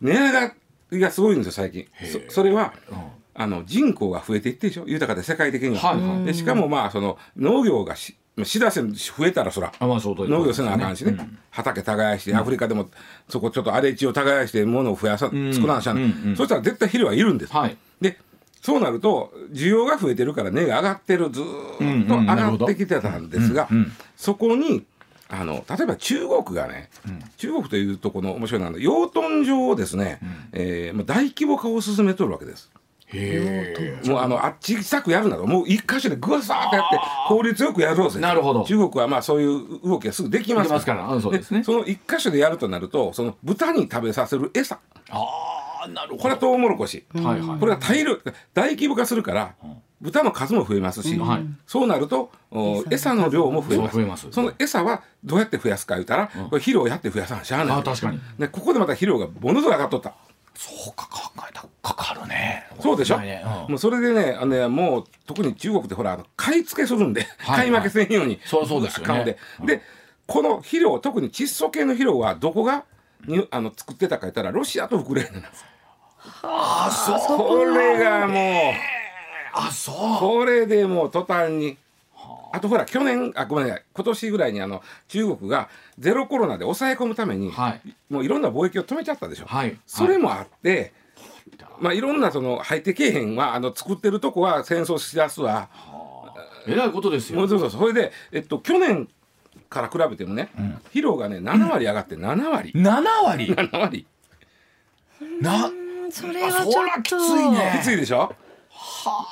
[0.00, 0.54] 値上が
[0.90, 1.86] りがすごいんですよ最近。
[2.28, 2.74] そそれは、
[3.34, 4.84] あの人口が増えていってるでしょ。
[4.86, 6.24] 豊かで世界的には、はいはい。
[6.24, 11.16] でしかもまあその農業がししだせ増えたらそらあまあそうう農業せなあかんしね、
[11.50, 12.90] 畑耕して、アフリカでも
[13.28, 16.36] そこちょっと荒れ地を耕して物を増やさ、作らなしゃん、うんうん。
[16.36, 17.76] そしたら絶対肥料はいるんです、はい。
[18.00, 18.18] で
[18.60, 23.92] そうなると需要が増えてるから値が上がってるずーっとうんうん上がってきてたんですが、うんうん。
[24.16, 24.84] そこに
[25.28, 26.90] あの例えば中国がね、
[27.36, 30.18] 中国というとこの面白いのは養豚場をですね、
[30.52, 32.70] えーまあ、大規模化を進めとるわけです。
[33.14, 36.98] へもうあのあっち小さくやるなどもう一箇所でぐわさーってやって
[37.28, 38.64] 効率よくやろうぜなるほど。
[38.64, 41.06] 中国はまあそういう動きがすぐできますできますから。
[41.06, 41.62] うんそうですね。
[41.64, 44.78] その一箇所でやるとなるとその豚に食べさせる餌
[45.10, 46.22] ああなるほど。
[46.22, 47.58] これはトウモロコシ、はいはい。
[47.58, 48.18] これが大量
[48.54, 49.54] 大規模化するから、
[50.00, 51.46] 豚の数も増えますし、はい。
[51.66, 53.92] そうなるとお餌の量も増えます。
[53.92, 54.28] そう増えます。
[54.30, 57.76] その餌はどうやって増やすか言ったら、これ肥料やって増やさなしゃあない。
[57.78, 58.20] あ確かに。
[58.38, 60.14] でここでまた肥料がものすごい上がっとった
[60.54, 62.66] そうか考えたらかかるね。
[62.80, 63.42] そうでしょ、ね。
[63.44, 63.72] うん。
[63.72, 69.06] もうそれでねあのねもう特に中国ってほら買い付けするんで、はい買い負けせんようにそうそうですよね。
[69.06, 69.76] 買うんで。
[69.76, 69.82] で
[70.26, 72.84] この肥料特に窒素系の肥料はどこが
[73.26, 75.64] にあの作ってたか言ったらロシアとウクライナなんです
[76.42, 77.38] あそう。
[77.38, 78.72] これがもう。
[79.54, 80.18] あそう。
[80.18, 81.76] これでもう途端に
[82.54, 83.84] あとほら去年あごめんなさい。
[83.92, 87.80] 今年ぐらいにあの中国がゼロコロナで抑え込むために、はい。
[88.08, 89.76] もういろんな貿易を止めちゃったでしょ、はい。
[89.86, 90.92] それもあって、
[91.80, 95.68] まあいろんなその入ってけえへんはあの作ってるとこは戦争しだすわ。
[96.68, 97.40] えらいことですよ。
[97.40, 99.08] もうそうそうそれで、えっと、去年
[99.68, 100.50] から比べてもね、
[100.84, 104.06] 肥料がね7割上がって7割、7割？7割。
[105.40, 105.70] な
[106.10, 106.68] それはちょっと。
[106.68, 107.78] あそらきついね。
[107.80, 108.32] きついでしょ？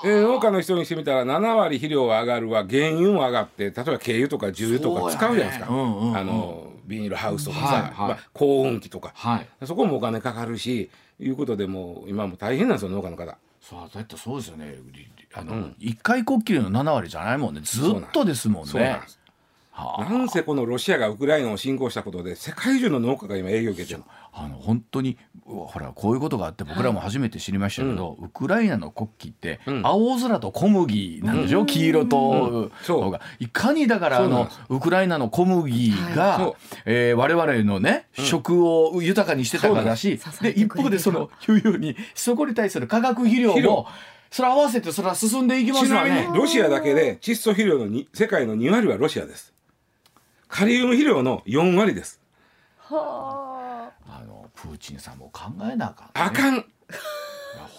[0.04, 6.16] えー農家の人にしてみたら7割肥料は上がるわ原油も上がって例えば軽油とか重油とか使うじゃないですか、ねうんうんうん。
[6.16, 7.92] あのビニールハウスとかさ、はいはい。
[7.92, 9.66] まあ、高温機とか、はい。
[9.66, 13.38] そこもお金かかるしいうことでもう今も大変なんですよ農家の方。
[13.60, 14.74] そうだってそうですよね。
[15.34, 17.60] あの、一回こっきりの7割じゃないもんね。
[17.62, 18.70] ずっとですもんね。
[18.70, 19.21] そうなんです
[19.74, 24.02] なんせこのロシアがウクライナを侵攻したことで世界中の農家が今影響を受けてる。
[24.34, 29.86] あの本当にほらこういうことがあって僕らも初めて知りましたけど、ウクライナの国旗ってん。
[29.86, 36.54] 青空と小麦なんでしょ、黄色と、そうがいかにだからあのウクライナの小麦が、はい
[36.86, 43.86] えー我々のね、食を豊かにしてたからだしで一方でその言うようにそこに対する化学肥料も
[44.30, 46.26] それ合わせてそれは進んでいきまちなすわね。
[46.26, 49.51] みにロシアだけで窒素肥料のに世界の2割はロシアです
[50.52, 52.20] カリウム肥料の4割です。
[52.90, 53.90] あ。
[54.26, 56.12] のプーチンさんも考えなあかん、ね。
[56.12, 56.66] あかん。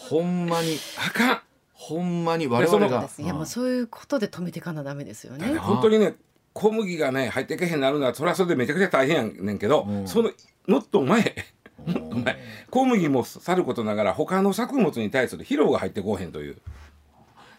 [0.10, 0.80] ほんまに。
[0.98, 1.42] あかん。
[1.72, 3.08] ほんまに我々が。
[3.20, 5.56] いやもうそういうことで止めていかなダメですよね。
[5.60, 6.16] 本当にね
[6.54, 10.32] 小麦がね入ってけへんなるのはそれはそれでめちゃくちゃ大変やねんけど、その
[10.68, 11.36] もっと前。
[11.86, 12.40] もっと前。
[12.72, 16.58] 小麦もさることながら他の作物に対する肥料が入ってこうへんという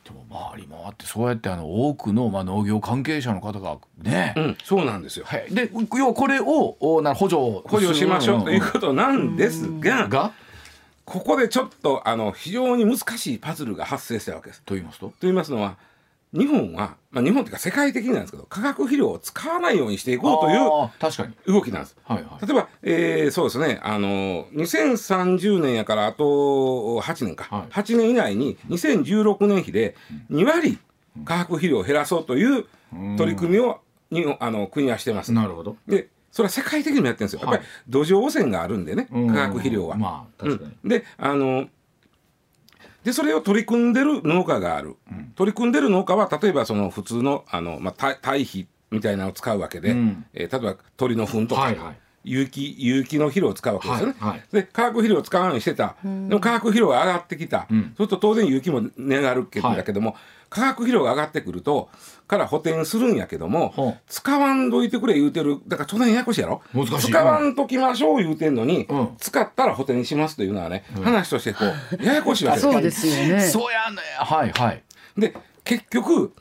[0.04, 5.24] でも周りもあってそうやってあの多くのまあ農業関係者の方がね、うんそうなんですよ。
[5.26, 10.32] はい、で要はこれをおな補助を補助しましょうということなんですがが
[11.04, 14.62] ここでちょっとあの非常に難しいパズルが発生したわけです。
[14.62, 15.08] と言いますと？
[15.08, 15.76] と言いますのは
[16.34, 21.34] 日本は、まあ、日本というか世界的になんですけど化学肥料を使わないようにしていこうという確かに。
[21.46, 21.96] 動きなんです。
[22.04, 22.46] はいはい。
[22.46, 26.24] 例えば、えーそうですね、あの2030年やからあと
[27.00, 27.72] 8年か、はい。
[27.72, 29.94] 8年以内に2016年比で
[30.30, 30.78] 2割
[31.24, 32.64] 化学肥料を減らそうという
[33.16, 35.32] 取り組みをにあの国はしてます。
[35.32, 35.76] なるほど。
[35.86, 37.40] でそれは世界的にもやってるんですよ。
[37.42, 39.28] やっぱり土壌汚染があるんでね、うん。
[39.28, 39.96] 化学肥料は。
[39.96, 40.88] まあ確かに、うん。
[40.88, 41.68] であの
[43.04, 44.96] でそれを取り組んでる農家がある、
[45.34, 50.26] 取り組んでる農家は例えばその普通のあの、まあ、堆堆肥みたいなのを使うわけで、うん。
[50.32, 51.98] えー例えば鳥の糞とか、はいはい。
[52.26, 54.06] 有機有機の肥料を使うわけですよ。
[54.06, 54.14] ね。
[54.18, 54.42] はいはい。
[54.50, 59.76] で化学肥料を使わないようにしてた、でも化学肥料が上がってきた、そうすると当然有機も値がるけど、はい。
[59.76, 60.16] だけども
[60.48, 61.90] 化学肥料が上がってくると
[62.26, 66.62] から補填するんやけども、使わんどいてくれ言うてるだから当然ややこしいやろ。
[66.72, 67.10] 難しい。
[67.10, 69.08] 使わんときましょう言うてんのに、うん。
[69.18, 71.58] 使ったら補填しますというのはね、話としてこ
[71.98, 72.60] うややこしいわけ。
[72.60, 73.40] そうですよね。
[73.40, 74.82] そうやねはいはい。
[75.18, 75.34] で
[75.64, 76.32] 結局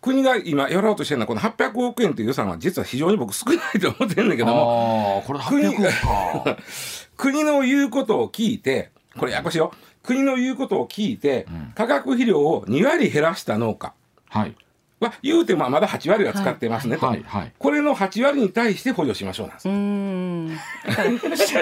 [0.00, 6.56] 国が今やろうとしてるのはこの800億円という予算は実は非常に僕少ないと思ってるんだけどもああこれ800億か。
[7.16, 9.72] 国の言うことを聞いてこれややこしいよ。
[10.02, 13.92] 国の言うことを聞いて、化学肥料を2割減らした農家。
[14.28, 14.54] はい
[15.00, 19.56] は言うてもまだ8割は使ってますねと、はいはいこれの8割に対して補助しましょうなん
[20.48, 21.54] です。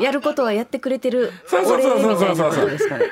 [0.00, 1.32] やることはやってくれてる。
[1.46, 2.36] そうそうそうそう。
[2.36, 3.06] そうそうですかね。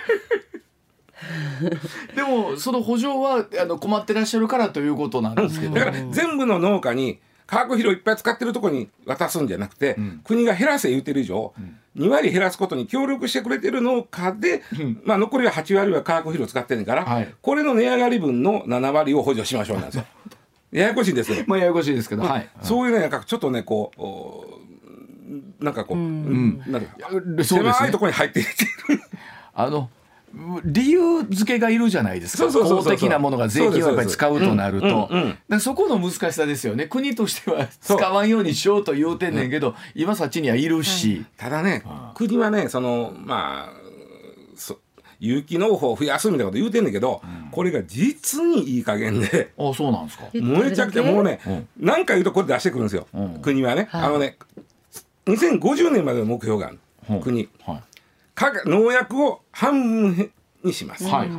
[2.14, 11.54] でもその補助はあの困ってらっしゃるからということなんですけど、だから全部の農家に化学肥料いっぱい使ってるところに渡すんじゃなくて、国が減らせ言うてる以上、
[11.96, 14.62] 2割減らすことに協力してくれてる農家で、
[15.04, 17.34] まあ、残りは8割は化学肥料使ってるから、はい。
[17.40, 20.04] これの値上がり分の7割を補助しましょうなんですよ。
[20.72, 21.44] ややこしいですよ。
[21.46, 22.48] まあややこしいですけど、はい。
[22.62, 24.60] そういうねなんかちょっとねこうお
[25.60, 26.62] なんかこう、うん。
[26.66, 29.00] なんか狭いところに入っていってる。
[29.54, 29.88] あの
[30.64, 32.44] 理由付けがいるじゃないですか。
[32.44, 32.84] そうそうそうそう。
[32.84, 35.08] 公的なものが税金をやっぱり使うとなると。
[35.60, 36.86] そこの難しさですよね。
[36.86, 41.82] 国としては使わんようにしようと言うてんねんけど、今そっちにはいるし、ただね、
[42.14, 43.72] 国はね、そのまあ、
[44.56, 44.78] そ
[45.18, 50.24] 有機農法を増やすみたいなこと言うてんねんけど、これが実にいい加減で、あそうなんですか。
[50.34, 51.68] めちゃくちゃもうね、うん。
[51.78, 53.38] 何回言うとこれ出してくるんですよ、うん。
[53.40, 54.02] 国はね、はい。
[54.02, 54.36] あのね、
[55.26, 57.14] 2050年までの目標がある、う。
[57.14, 57.76] ん国、はい。
[57.76, 57.82] か
[58.66, 61.04] 農薬を半分にします。
[61.06, 61.30] はい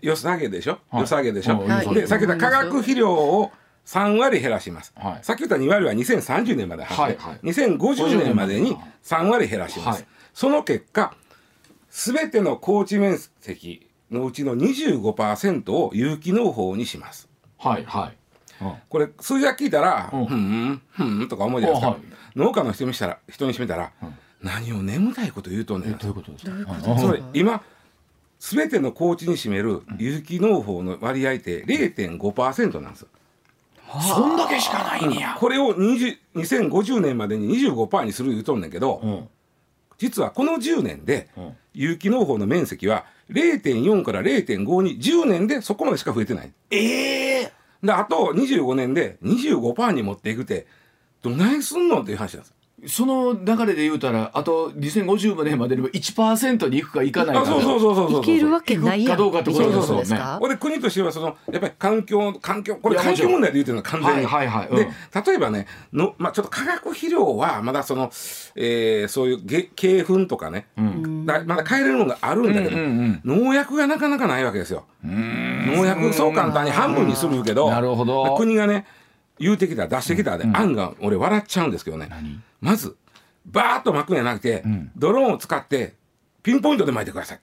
[0.00, 1.00] よさげでしょ、はい。
[1.02, 3.52] よさげでしょ、はいでさっき言った化学肥料を
[3.84, 5.24] 3割減らします、はい。
[5.24, 7.46] さっき言った2割は2030年まではいはい。
[7.46, 10.08] 2050年までに3割減らします、はい。
[10.32, 11.14] その結果
[11.90, 17.28] すべての耕地面積のうちの25%を有機農法にします。
[17.58, 18.10] はいは
[18.60, 18.74] い、うん。
[18.88, 20.26] これ数字だけ聞いたら「うん。
[20.26, 23.92] ふんふん」とか思うじゃないですか、はい農家の人にしたら人にしてみたら、
[24.42, 25.92] 何を眠たいこと言うとんねん。
[25.92, 26.98] どういうことですか？
[26.98, 27.62] それ今
[28.38, 33.08] 全ての高地に占める有機農法の割合って0.5%なんですよ。
[34.00, 35.36] そんだけしかないんや。
[35.38, 39.28] これを20 2050年までに25%にする言うとんねんけど、うん。
[39.98, 41.52] 実はこの10年でうん。
[41.72, 46.52] 有機農法の面積は0.4から0.5に10年でそこまでしか増えてない。
[46.70, 47.52] ええ。
[47.82, 50.66] であと25年で25%に持っていくって
[51.22, 52.54] どないすんのっていう話なんです。
[52.86, 58.22] その流れで言うたらあと2050年までにも1%にいくかいかないかあそうそうそうそうそう。
[58.22, 59.86] いけるわけないやん行くかどうかってことですよね。
[59.86, 64.26] そうですかこれ国としてはそのやっぱり環境環境これ環境問題で言うてるのは完全に。
[64.26, 64.68] はいはいはい。
[64.68, 64.76] うん。
[64.76, 64.88] で
[65.26, 68.10] 例えばねの、まあ、ちょっと化学肥料はまだその、
[68.56, 70.66] えーそういうげ鶏粉とかね、
[71.26, 74.86] だまだ変えれるのがあるんだけど、うんうん農薬がなかなかないわけですよ。
[75.04, 78.36] 農薬そう簡単に半分にするけどなるほど。
[78.36, 78.86] 国がね
[79.40, 82.08] 言うてきた出してきたで、案が俺笑っちゃうんですけどね。
[82.60, 82.96] まず
[83.46, 84.62] バーッと巻くんじゃなくて、
[84.96, 85.94] ドローンを使って
[86.42, 87.40] ピンポイントで巻いてください。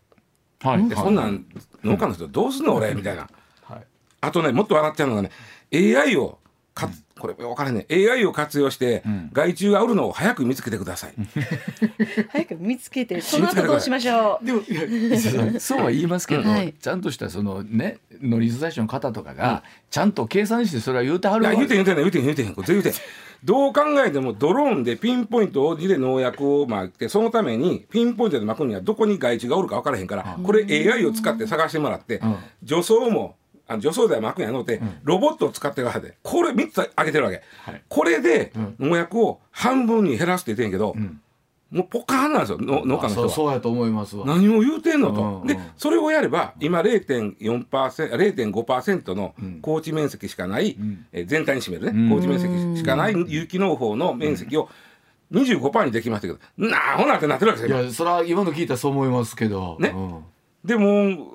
[0.61, 0.87] はい。
[0.87, 1.45] でそんなん
[1.83, 3.27] 農家の人どうすんの俺みたいな。
[3.63, 3.83] はい。
[4.21, 5.31] あとねもっと笑っちゃうのがね
[5.73, 6.39] AI を
[6.73, 9.03] かこれ分からんね AI を活用して、
[9.33, 11.13] 害虫がおるのを早く見つけてください。
[12.29, 14.45] 早く見つけて その後どうしましょう。
[14.45, 16.73] でもいやそうそうは言いますけど、はい。
[16.79, 22.99] ちゃんとしたそのね農林水産省の方とかがちゃんと計算してそれは言うてはるわいや言うてん言うてん言うてん言うてんこれ全然言うて。
[22.99, 23.03] ん
[23.43, 32.19] どう考えてもドローンでピンポイントをで農薬を巻いてそのためにピンポイントで巻くにはどこに害虫がおるか分からへんから、これ AI を使って探してもらって、
[32.63, 33.35] 除草も
[33.67, 37.81] あの除草剤巻くんやのって、ロボットを使ってくださいでこれ3つ挙げてるわけ、はい。
[37.87, 40.95] これで農薬を半分に減らすって言ってんやけど、
[41.69, 43.11] もうポカーンなんですよの農家の人は。
[43.13, 44.25] そうそうやと思いますわ。
[44.25, 45.41] 何を言うてんのと、うん。
[45.41, 50.77] うんでそれをやれば今0.4% 0.5%の高地面積しかない、
[51.11, 52.09] えー全体に占めるね。
[52.09, 54.69] 高地面積しかない有機農法の面積を
[55.33, 59.75] 25%にできましたけどなあほなってなってるわけですよいやそれは今の聞いたらそう思いますけど。
[59.79, 59.89] ね。
[59.89, 60.23] うん。
[60.63, 61.33] でも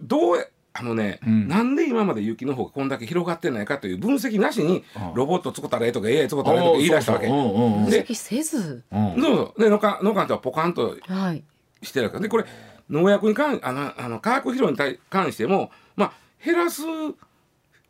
[0.00, 1.48] どうやあのね、ん。
[1.48, 7.26] なんで今まで有機農法がこんだけ広がってないかという分析なしに、ロボット作ったらええとか AI 作ったらええとか言い出したわけ。
[7.28, 8.82] 分析せず？
[8.90, 9.14] うん。
[9.20, 9.60] そうそう。
[9.60, 11.44] で農家農家の人はポカンとはい。
[11.82, 12.20] してるわけ。
[12.20, 12.44] でこれ
[12.88, 16.12] 農薬に関あのあの化学肥料に対関してもまあ
[16.44, 16.82] 減らす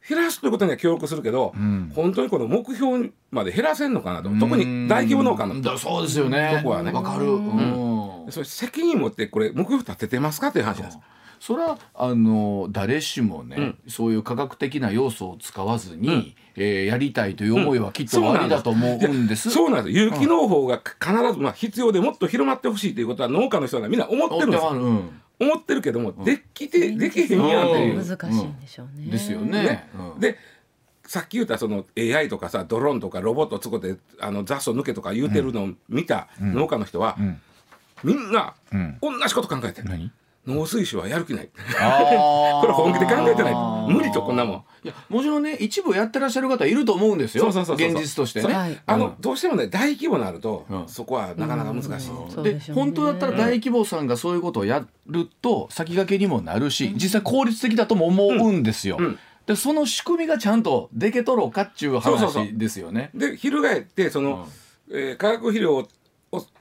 [0.08, 1.54] 減らすということには協力するけど、
[1.94, 4.30] 本当にこの目標まで減らせんのかなと。
[4.30, 6.56] 特に大規模農家のだそうですよね。
[6.58, 6.90] とこはね。
[6.90, 7.26] わかる。
[7.26, 8.26] うん。
[8.30, 10.98] それ責任持ってこれ目標立ててますかっていう話なんです。
[11.42, 19.50] それはあの誰しもね、そういう科学的な要素を使わずに、えーやりたいという思いはきっとありだと思うんです。
[19.50, 19.98] そうなんです。
[19.98, 24.62] 有機農法が必ず、まあ、必要でもっと広まってほしいということは農家の人はみんな思ってるんです。
[24.62, 25.10] 思
[25.58, 25.80] ってる。
[25.82, 28.06] けども、できてできへんやんっていう。
[28.06, 29.10] 難しいんでしょうね。
[29.10, 29.62] ですよね。
[29.64, 29.90] ね。
[30.14, 30.20] うん。
[30.20, 30.38] で
[31.04, 37.18] さっき言ったその AI とかさドローンとかロボットを使ってあの雑草抜けとか言うてるのを見た農家の人は、
[38.04, 38.98] みんなん。
[39.00, 40.12] 同じこと考えてる、何？
[40.46, 41.48] 農水省はやる気ない。
[41.54, 43.54] これ本気で考えてない。
[43.88, 44.64] 無理とこんなもん。
[44.84, 47.44] いやもちろんね一部やってらっしゃる方いると思うんですよ。
[47.44, 47.88] そうそうそうそう。
[47.92, 48.52] 現実としてね。
[48.52, 48.78] はい。
[48.84, 50.88] あの、どうしてもね大規模になると、うん。
[50.88, 52.60] そこはなかなか難しい、うでしょうね。
[52.74, 58.96] 本当だったら大規模さんがそういうことをやると先駆けにもなるし実際効率的だとも思うんですよ。
[58.98, 59.18] うん。
[59.46, 63.10] でその仕組みがちゃんとでけとろうかっちゅうそうそうそう話ですよね。
[63.14, 64.48] で翻ってその、
[64.90, 65.88] えー化学肥料を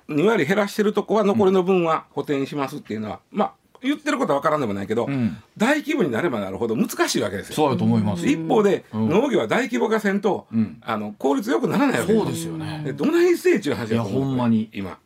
[0.10, 5.42] 2割減らしてるとこは残りの分は補填しますっていうのは、まあ言ってることは分からんでもないけど、ん。
[5.58, 7.56] 大規模になればなるほど難しいわけですよ。
[7.56, 8.28] そうやと思います。
[8.28, 9.10] 一方で、ん。
[9.10, 10.78] 農業は大規模化せんと、ん。
[10.82, 12.82] あの効率よくならないわけそうですよね。
[12.86, 14.70] でどないせいちゅう話だと思ういやほんまに。
[14.74, 14.98] 今。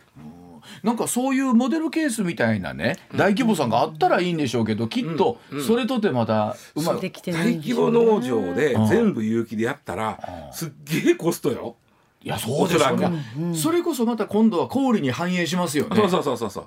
[0.84, 10.20] なんかそういうモデルケースみたいなね大規模さんがあったらいいんでしょうけどきっとそれとてまたうまくできてない大規模農場で全部有機でやったら、
[10.52, 11.76] すっげえコストよ。
[12.22, 15.96] いやそうですよおそらねそれこそまた今度は小売に反映しますよね。
[15.96, 16.66] そうそうそうそうそう。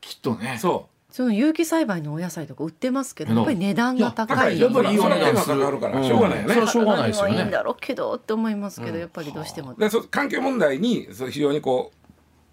[0.00, 0.58] きっとね。
[0.60, 3.36] そその有機栽培のお野菜とか売ってますけどうん。
[3.38, 4.36] やっぱり値段が高い。
[4.36, 5.60] 高いやっぱりいいお値段する。
[5.60, 6.54] かかるからしょうがないよね。
[6.54, 7.36] それはしょうがないですよね。
[7.36, 11.92] いいんだろうけどって思いますけど、やっぱりどうしてもうでそ環境問題にそう非常にこ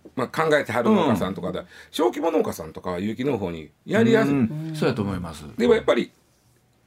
[0.06, 4.34] う、まあ、考えてはる農家さんとかで、小規模農家さんとかは有機農法にやりやすい。
[4.34, 4.74] うん。
[4.74, 5.44] そうやと思います。
[5.58, 6.12] でもやっぱり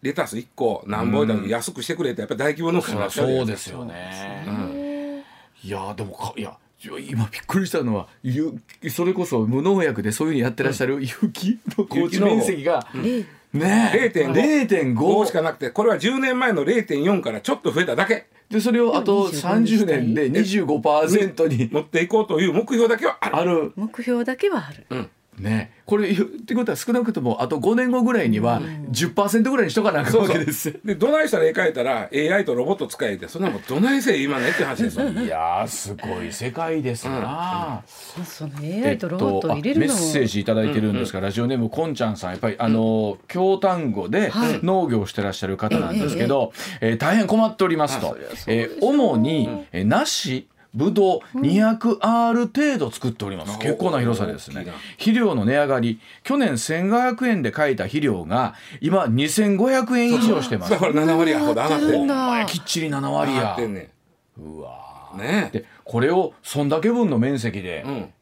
[0.01, 5.25] レタス1個何本だけ安くしてくれてやっぱり大規模農家になっちゃうそうですよね。
[5.63, 8.55] いやでもかいや今びっくりしたのはゆ
[8.91, 14.13] それこそ無農薬でそういうふうにやってらっしゃる雪の高地面積がでねえ。
[14.15, 18.27] 0.5 5し0.5かなくてこれは10年前の0.4からちょっと増えただけ。
[18.51, 23.37] でそれをあとでも25 30年で25%に持っていこうという目標だけはある。
[23.37, 23.73] ある。
[23.77, 26.15] 目標だけはある、ね、これっ
[26.47, 30.79] てことは少なくともあと5年後ぐらいには10%ぐらいにしとかなあかんわけです。
[30.85, 37.83] でどないしたら絵描いたら AI とロボット使えてそんなもんどないせえ今ねって話ですよいやーすごい世界ですな、
[38.25, 39.85] その AI とロボットを入れるの。
[39.85, 42.31] えっとあメッセージいただいてるんですが、ラジオネームこんちゃんさん。
[42.33, 44.61] やっぱりあの、京丹後ではい。
[44.63, 48.17] 農業をしてらっしゃる方なんですけど、えー大変困っておりますと、
[48.47, 54.67] えー主に、えー梨ぶどう 200R 程度作っております、結構な広さですね。
[54.93, 56.01] 肥料の値上がり。
[56.23, 60.71] 去年1500円で買いた肥料が今2500円以上してます。
[60.73, 61.99] だから7割やほど上がってる。
[61.99, 63.55] んだお前きっちり7割や。
[63.55, 63.91] ってんね
[64.39, 65.51] うわんね。
[65.53, 68.13] でこれをそんだけ分の面積でうん。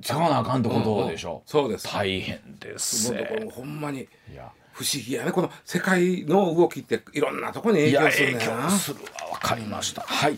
[0.00, 1.86] 使わなあかんってことでしょ、そうです。
[1.86, 3.12] 大変です。
[3.12, 4.08] ねほんまに。
[4.32, 5.32] いや不思議やね。
[5.32, 8.68] この世界の動きっていろんなところに影響する影ねんな。
[8.68, 9.38] 響するわ。
[9.40, 10.02] 分かりました。
[10.02, 10.36] はい、え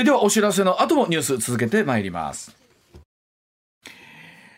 [0.00, 2.54] ーではお知らせの後もニュース続けてまいります。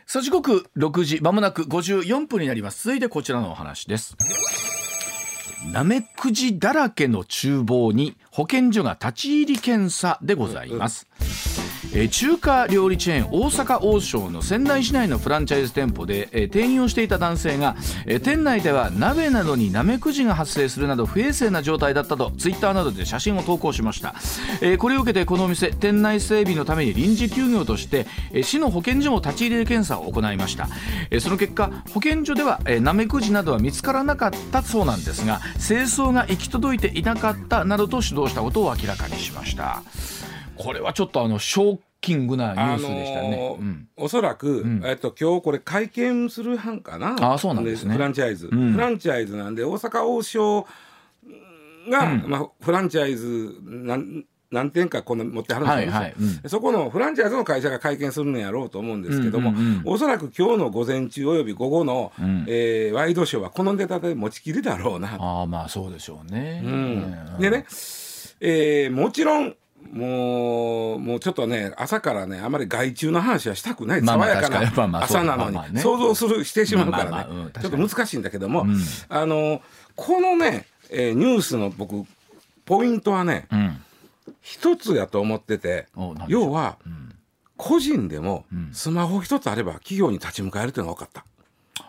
[0.07, 2.83] さあ時刻6時まもなく54分になります。
[2.83, 4.16] 続いてこちらのお話です。
[5.72, 11.07] なめくじだらけの厨房に保健所が立ち入り検査でございます、
[11.93, 17.76] えー中華料理チェーン大阪王将の仙台市内のフランチャイズ店舗で、えー店員をしていた男性が、
[18.07, 24.14] えー店内では鍋などにナメクジが発生するなど不衛生な状態だったとツイッターなどで写真を投稿しました、
[24.61, 30.68] えーこれを受けてこのお店店内整備のために臨時休業として、えー市の保健所も立ち入り検査を行いました、
[31.11, 39.82] えーその結果保健所では、えーナメクジなどは見つからなかったそうなんですが清掃が行き届いていなかったなどと指導したことを明らかにしました。
[40.63, 43.89] これはちょっとあのショッキングなニュースでしたね、あのーうん。
[43.97, 44.83] おそらく、ん。
[44.85, 47.35] えっと、今日これ会見する班かな？
[47.35, 47.95] あそうなんですね。
[47.95, 48.73] フランチャイズ、ん。
[48.73, 50.67] フランチャイズなんで大阪王将
[51.89, 56.15] が、まあ、フランチャイズなん何店かこの持ってはるんですよ、はいはい。
[56.19, 56.43] うん。
[56.43, 59.83] でそこのフランチャイズの会社が会見するのやろうと思うんですけども、うんうんうん。
[59.85, 62.45] おそらく今日の午前中および午後の、ん。
[62.49, 67.37] えーワイドショーはこのネタで持ちきりだろうなああまあそうでしょうね、うん。
[67.39, 67.67] でね、
[68.41, 69.55] えーもちろん
[69.93, 74.05] もうもうちょっとね朝からねあまり害虫の話はしたくない。
[74.05, 74.49] 爽やか
[74.89, 75.78] な朝なのに。
[75.81, 78.76] 想像するしてしまうからね、ちょっと難しいんだけども、ん。
[79.09, 79.62] あの
[79.97, 82.05] このね、えーニュースの僕
[82.64, 83.83] ポイントはねうん。
[84.41, 85.87] 一つやと思ってて。
[86.28, 86.78] 要は、
[87.57, 91.24] 個人でもスマホ一つあれば企業に立ち向かえるというのが分かった。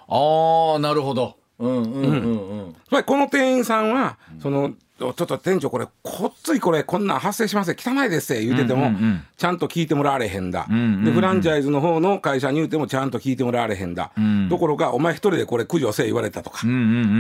[0.07, 1.37] ああなるほど。
[1.59, 8.91] うんうんうんうん、つまりこの店員さんは、そのちょっと店長これこっついこれこんなん発生します汚いです言うてても、
[9.37, 14.49] ちゃんと聞いてもらわれへんだ、でフランチャイズの方の会社に言うてもちゃんと聞いてもらわれへんだ、ん。
[14.49, 16.59] どころかお前一人でこれ駆除せえ言われたとか、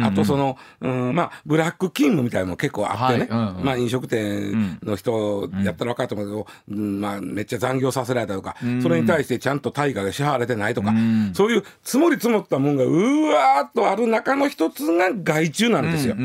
[0.03, 7.01] あとその、うん、まあブラック勤務みたいなのも結構あってね、まあ飲食店の人やったら分かると思うけど、うん。
[7.01, 10.93] まあめっちゃ残業させられたとか、それに対してちゃんと対価が支払われてないとか、
[11.33, 16.15] そういう積もり積もったもんがうわーっとある中の一つが害虫なんですよ。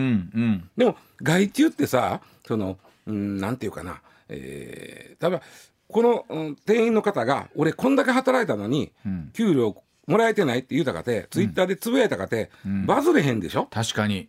[0.77, 5.43] でも害虫ってさその、うん、なんていうかな、えー、例えば
[5.89, 8.93] この、うん店員の方が俺こんだけ働いたのに、
[9.33, 12.51] 給料もらえてないって言うたかて、ツイッターでつぶやいたかて、
[12.87, 13.67] バズれへんでしょ？
[13.71, 14.29] 確かに。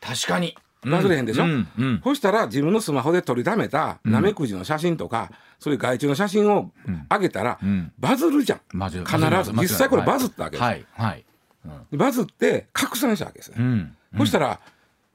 [0.00, 0.56] 確かに。
[0.82, 2.00] バズれへんでしょ、うんうん。
[2.02, 6.72] そしたら自分のスマホで撮りためたナメクジの写真とか、そういう害虫の写真を
[7.08, 7.92] 上げたら、ん。
[8.00, 9.52] バズるじゃん、まず必ず。
[9.52, 11.24] 実際これバズったわけです、はいはい。
[11.92, 13.96] バズって拡散したわけですね、うん。
[14.18, 14.58] そしたら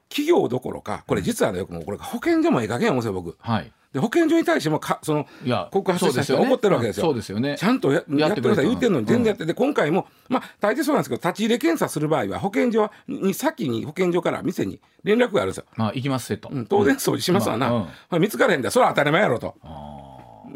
[0.08, 3.36] 企業どころかこれ実はねもうこれ保健所もええ加減思うんですよ僕。
[3.40, 3.72] はい。
[3.92, 7.06] で保健所に対してもかそのいや告発した人が怒ってるわけですよ。
[7.06, 7.56] そうですよね。
[7.58, 15.64] ちゃんとややってください言ってるのに全然やってて、今回もまあ大抵そうなんですけど立ち入れ検査する場合は保健所に先に保健所から店に連絡があるんですよ。
[15.76, 19.54] まあ行きますせと、うん当然掃除しますわな、まあ見つからへんだそれは当たり前やろと。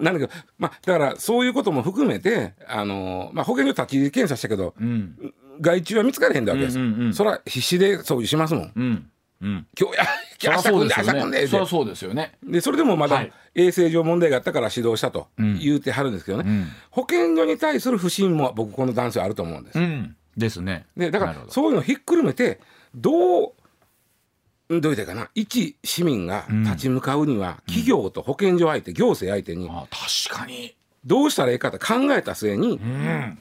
[0.00, 0.28] なんだけど、
[0.58, 5.34] まあ、だからそういうことも含めて、あのまあ、保健所立ち入り検査したけど、うん。
[5.60, 7.14] 害虫は見つからへんだわけです、うんうんうん。
[7.14, 9.10] それは必死で掃除しますもん。
[9.40, 9.48] うん。
[9.48, 10.04] うん今日や
[10.38, 12.38] そりゃ朝組んでそうですよ朝組んでそうですよね。
[12.42, 13.32] でそれでもまだはい。
[13.54, 19.78] 衛生上問題があったから指導したと言うてはるんですけどね、保健所に対する不信も僕この男性はあると思うんです。
[19.78, 20.16] うん。
[20.36, 20.86] ですね。
[20.96, 22.60] でだからそういうのをひっくるめて
[22.94, 25.28] どうどういいかな。
[25.34, 30.76] 一市民が立ち向かうには、企業と保健所相手行政相手にあ確かに。
[31.04, 33.38] どうしたらいいかと考えた末に、うん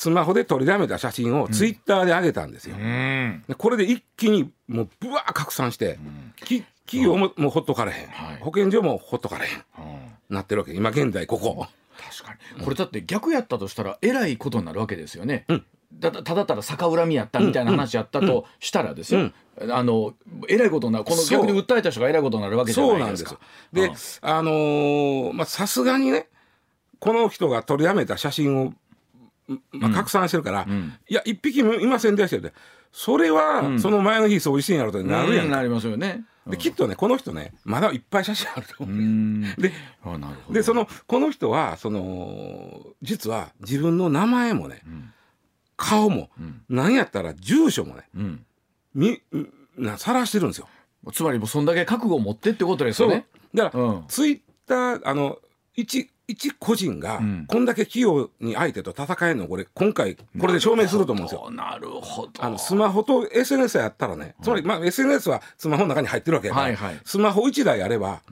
[0.00, 2.74] スマホで撮りだめた写真をツイッターで上げたんですよ。
[2.74, 3.44] うん。
[3.46, 5.98] でこれで一気にもうぶわー拡散して、
[6.42, 8.36] き企業ももうほっとかれへん、はい。
[8.40, 9.52] 保健所もほっとかれへん。
[9.52, 10.34] うん。
[10.34, 10.72] なってるわけ。
[10.72, 11.66] 今現在ここ。
[11.98, 12.64] 確かに。
[12.64, 15.44] これだって逆やったとしたらえらいことになるわけですよね、
[15.92, 19.32] だただただ逆恨みやったみたいな話やったとしたらですよ、
[19.70, 20.14] あの
[20.48, 21.04] えらいことになる。
[21.04, 23.32] この逆に訴えた人がえらいことになるわけじゃないですか。
[23.32, 23.38] よ。
[23.74, 23.92] で、
[24.22, 26.26] あのーまあさすがにね
[27.00, 28.72] この人が撮りだめた写真を
[29.72, 30.66] まあ、拡散してるから、
[31.08, 32.52] いや一匹もいませんでしたよって。
[32.92, 36.24] それは、その前の日掃除してんやろとなるやんか、なりますよね。
[36.46, 39.42] できっとねこの人ねまだいっぱい写真あると思う、うん。
[39.56, 39.72] で
[40.02, 40.54] あなるほど。
[40.54, 44.82] でそのこの人はその実は自分の名前もね、
[45.76, 46.30] 顔も、
[46.68, 46.94] なん。
[46.94, 48.46] やったら住所もねうん。
[48.94, 49.22] み
[49.76, 50.68] な晒してるんですよ。
[51.12, 53.26] つまりもうそんだけ覚悟を持ってってことですよね。
[53.54, 54.04] だから、うん。
[54.08, 55.38] ツイッターあの
[55.74, 61.50] 一一個人がんこんだけ器用に相手と戦えるのこれ今回これで証明すると思うんですよ。
[61.50, 62.44] なるほど。
[62.44, 68.22] あのスマホと SNS やったらね、つまり、まあ、SNS はスマホの中に入ってるわけやから、はいはいスマホ1台あれば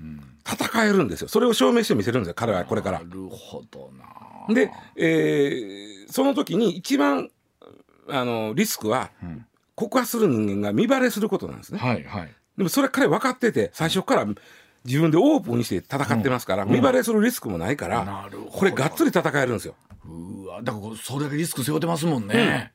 [0.44, 3.04] 戦えるんですよそれを証明してみせるんですよ彼はこれからな。
[3.04, 3.90] るほど
[4.48, 4.54] な。
[4.54, 7.30] で、えーその時に一番
[8.08, 9.10] あのリスクは
[9.74, 11.78] 告発する人間が見バレすることなんですね。
[11.78, 12.34] はいはい。
[12.56, 14.26] でもそれ彼分かってて最初から
[14.88, 19.74] 自分でオープンにして戦ってますから、見バレするリスクもないから、これがっつり戦えるんですよ。
[20.04, 22.72] うわだからそれだけリスク背負ってますもんね。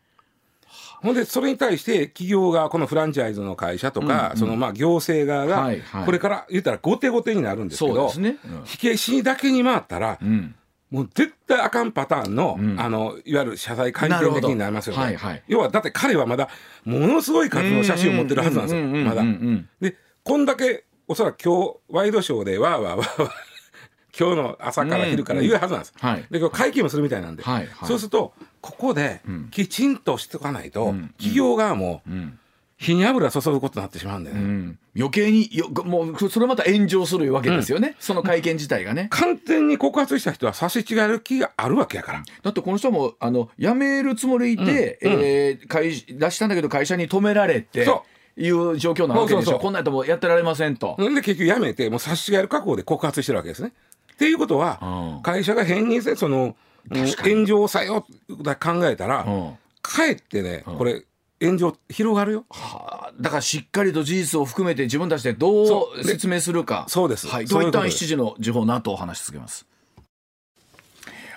[1.01, 5.69] ほんでそれに対して企業側このフランチャイズの会社とか、そのまあ行政側が、
[6.05, 8.37] これから言ったら後手後手になるんですけどそうですね。
[8.45, 8.63] うん。
[8.63, 10.55] 火消しだけに回ったら、うん。
[10.91, 15.43] もう絶対あかんパターンの、あのいわゆる謝罪会見的になりますよね、はいはい。
[15.47, 16.49] 要はだって彼はまだ
[16.85, 19.69] ものすごい数の写真を持ってるはずなんですよ、うんうんうんうんまだうんうん。
[19.81, 23.31] でこんだけおそらく今日ワイドショーでわーわーわーわー
[24.17, 26.25] 今日の朝から昼から言うはずなんです、はい。
[26.29, 27.87] で今日会見もするみたいなんで、はいはい。
[27.87, 31.13] そうするとここできちんとしておかないと、ん。
[31.17, 32.37] 企業側もん。
[32.77, 39.07] 火に油注ぐことになってしまうんでね、うん、余計によもうそれまた炎上するわけですよね、その会見自体がね。
[39.09, 42.23] 完全に告発した人は差し違える気があるわけやから。
[42.41, 45.13] だってこの人もあの辞めるつもりで、うん。
[45.13, 45.21] うん。
[45.23, 48.03] えー会出したんだけど会社に止められてそ
[48.37, 49.43] いう状況なわけでしょ。
[49.43, 49.59] そうそうそう。
[49.59, 50.95] こんなんやもうやってられませんと。
[50.97, 53.73] なんで結局辞めてもう差し違える覚悟で告発してるわけですね。
[54.13, 55.21] っていうことは、うん。
[55.21, 56.55] 会社が返任してその
[56.89, 59.57] 炎上を抑えようって考えたら、うん。
[59.81, 61.03] かえってね、これ
[61.41, 62.45] 炎上広がるよ。
[62.49, 66.03] はあだからしっかりと事実を含めて自分たちでどそう。
[66.03, 66.85] 説明するか。
[66.87, 67.27] そうです。
[67.27, 67.99] はい、そういうことです。
[67.99, 69.65] どう一旦7時の時報の後お話し続けます。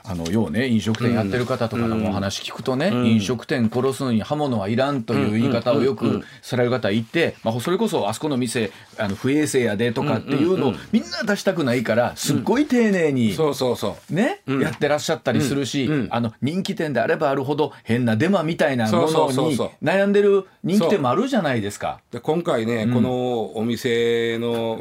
[0.09, 14.15] あの要ね飲食店やってる方とかのお話聞くとね、飲食店殺すのに刃物はいらんという言い方をよくされる方いて、まあ、それこそあそこの店あの不衛生やでとかっていうのをみんな出したくないからすっごい丁寧に、そうそうそう。
[14.15, 15.93] ね、やってらっしゃったりするし、うん。
[15.93, 16.09] うん。
[16.11, 22.01] あの人気店であればあるほど変なデマみたいなものに悩んでる人気店もあるじゃないですか。
[22.11, 24.81] で今回ね、このお店の、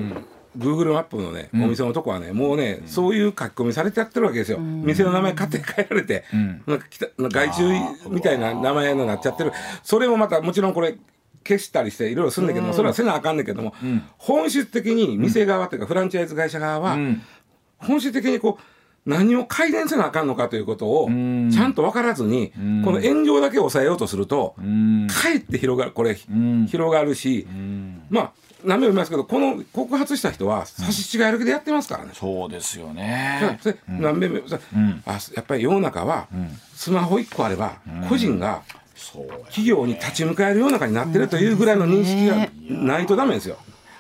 [0.58, 6.24] Google マップのね、お店のとこはねもうね、そういう書き込みされてやってるわけですよ、店の名前勝手に変えられて、
[6.68, 6.86] なんか
[7.20, 7.70] 外注
[8.10, 9.52] みたいな名前になっちゃってる。
[9.84, 10.98] それもまたもちろんこれ
[11.48, 13.74] 消したりしていろいろするんだけども、それはせなあかんねんけども、
[14.18, 17.22] 本質的に店側というかフランチャイズ会社側は、ん。
[17.78, 21.54] 本質的にこう何を改善せなあかんのかということをちん。
[21.56, 22.52] ゃんと分からずに、
[22.84, 25.08] この炎上だけを抑えようとすると、うん。
[25.08, 25.92] かえって広がる。
[25.92, 26.66] これ、ん。
[26.66, 27.46] 広がるし、
[28.10, 28.32] まあ
[28.66, 32.12] 何べも言いますけどこの告発した人は差し違える気でやってますからね。
[32.14, 33.60] そうですよね。
[33.62, 34.62] それ何べもそれ
[35.06, 36.28] あやっぱり世の中は
[36.74, 37.78] スマホ1個あれば
[38.10, 38.64] 個人が
[39.46, 43.58] 企業に立ち向かえる世の中になってるというぐらいの認識がないとダメですよ。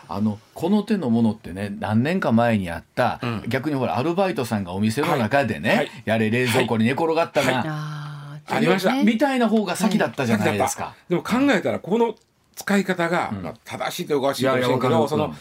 [0.08, 5.78] あのこの手のものってね何年か前にあった、逆にほらアルバイトさんがお店の中でね、はい。
[5.78, 5.90] はい。
[6.06, 8.94] やれ冷蔵庫に寝転がったな、あーありました。
[8.94, 10.94] ねみたいな方が先だったじゃないですか。
[11.10, 12.16] でも考えたらこの
[12.56, 14.94] 使い方が、まあ、正しいというかおかしいかもしれんけいやいやわかる。
[14.96, 15.34] どその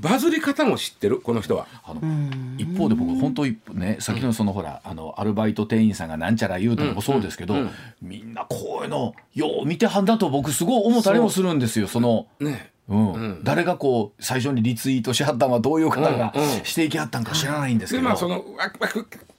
[0.00, 1.20] バズり方も知ってる？
[1.20, 1.68] この人は。
[1.84, 2.00] あの
[2.58, 7.54] 一方で僕本当ね先のそのほらあのアルバイト店員さんがなんちゃら言うとのもそうですけど、
[8.02, 11.86] みんなこういうのよう見てはんだと僕すごい思ったりもするんですよ。
[11.86, 12.26] その。
[12.40, 12.72] ね。
[12.88, 13.40] うん。
[13.44, 16.34] 誰がこう最初にリツイートしはったのはどういう方が
[16.64, 18.44] していきはったんか知らないんですけど、でまあその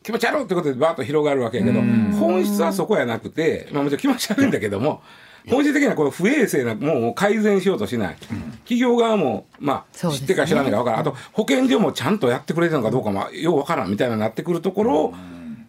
[0.03, 1.81] 気持ち悪いってことでバーッと広がるわけやけど
[2.17, 5.03] 本質はそこやなくて、まあ、もちろん気持ち悪いんだけども
[5.49, 8.15] 本質的にはこの不衛生なものを改善しようとしない、
[8.63, 15.13] 企業側もまあ知ってか知らないか分からん、あと保健所もちゃんとやってくれてるのかどうかもよう分からんみたいななってくるところを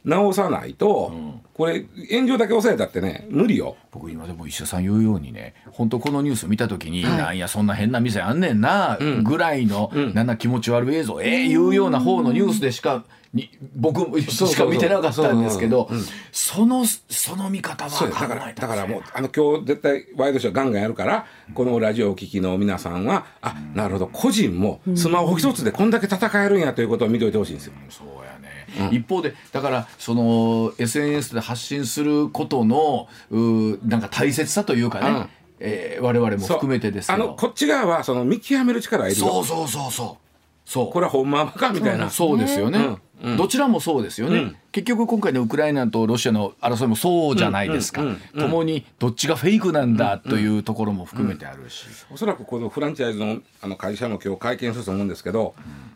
[0.04, 1.12] 直さないと、
[1.52, 3.76] これ炎上だけ抑えたってね無理よ。
[3.90, 13.25] 僕今でも医者さん言うようにね本当このニュース見た時に、なんやそんな変な店あんねんな、ぐらいの、なんな気持ち悪い映像えー、いうような方のニュースでしかに
[13.74, 15.89] 僕しか見てなかったんですけど
[16.32, 24.07] そのその見方はだからえただからもうあの今日絶対ワイドショーガンガンやるからこのラジオをお聞きの皆さんはあなるほど。
[24.09, 27.72] 個人もスマホ一つでこんだけ戦えるんやということを見といてほしいんですよ。
[27.89, 35.28] そうやね、一方でだからその SNS で発信することのうなんか大切さというかね、うん。
[35.61, 37.24] えー我々も含めてですけど。
[37.24, 39.26] あのこっち側はその見極める力がいるよ。
[39.26, 40.26] そうそうそうそう。
[40.68, 40.91] そう。
[40.91, 42.11] これはほんまかみたいな。
[42.11, 42.59] そうです。
[42.59, 48.02] よね、ねどちらもそうですよね、うん、結局今回のウクライナとロシアの争いもそうじゃないですか、
[48.38, 55.54] 共にどっちがフェイクなんだというところも含めてあるし、おそらくこのフランチャイズのあの会社も今日会見すると思うんですけど、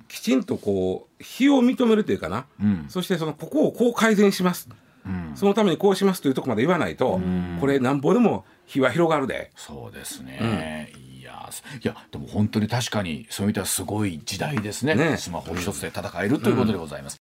[0.08, 2.46] きちんとこう非を認めるというかな、
[2.88, 4.68] そしてそのここをこう改善します、
[5.34, 7.20] そのためにこうしますというところまで言わないと、
[7.60, 9.50] これなんぼでも日は広がるで。
[9.56, 10.92] そうですね、
[11.50, 17.18] いやいやでも本当に確かにそういう意味ではすごい時代ですね、ね、スマホ一つで戦えるということでございます。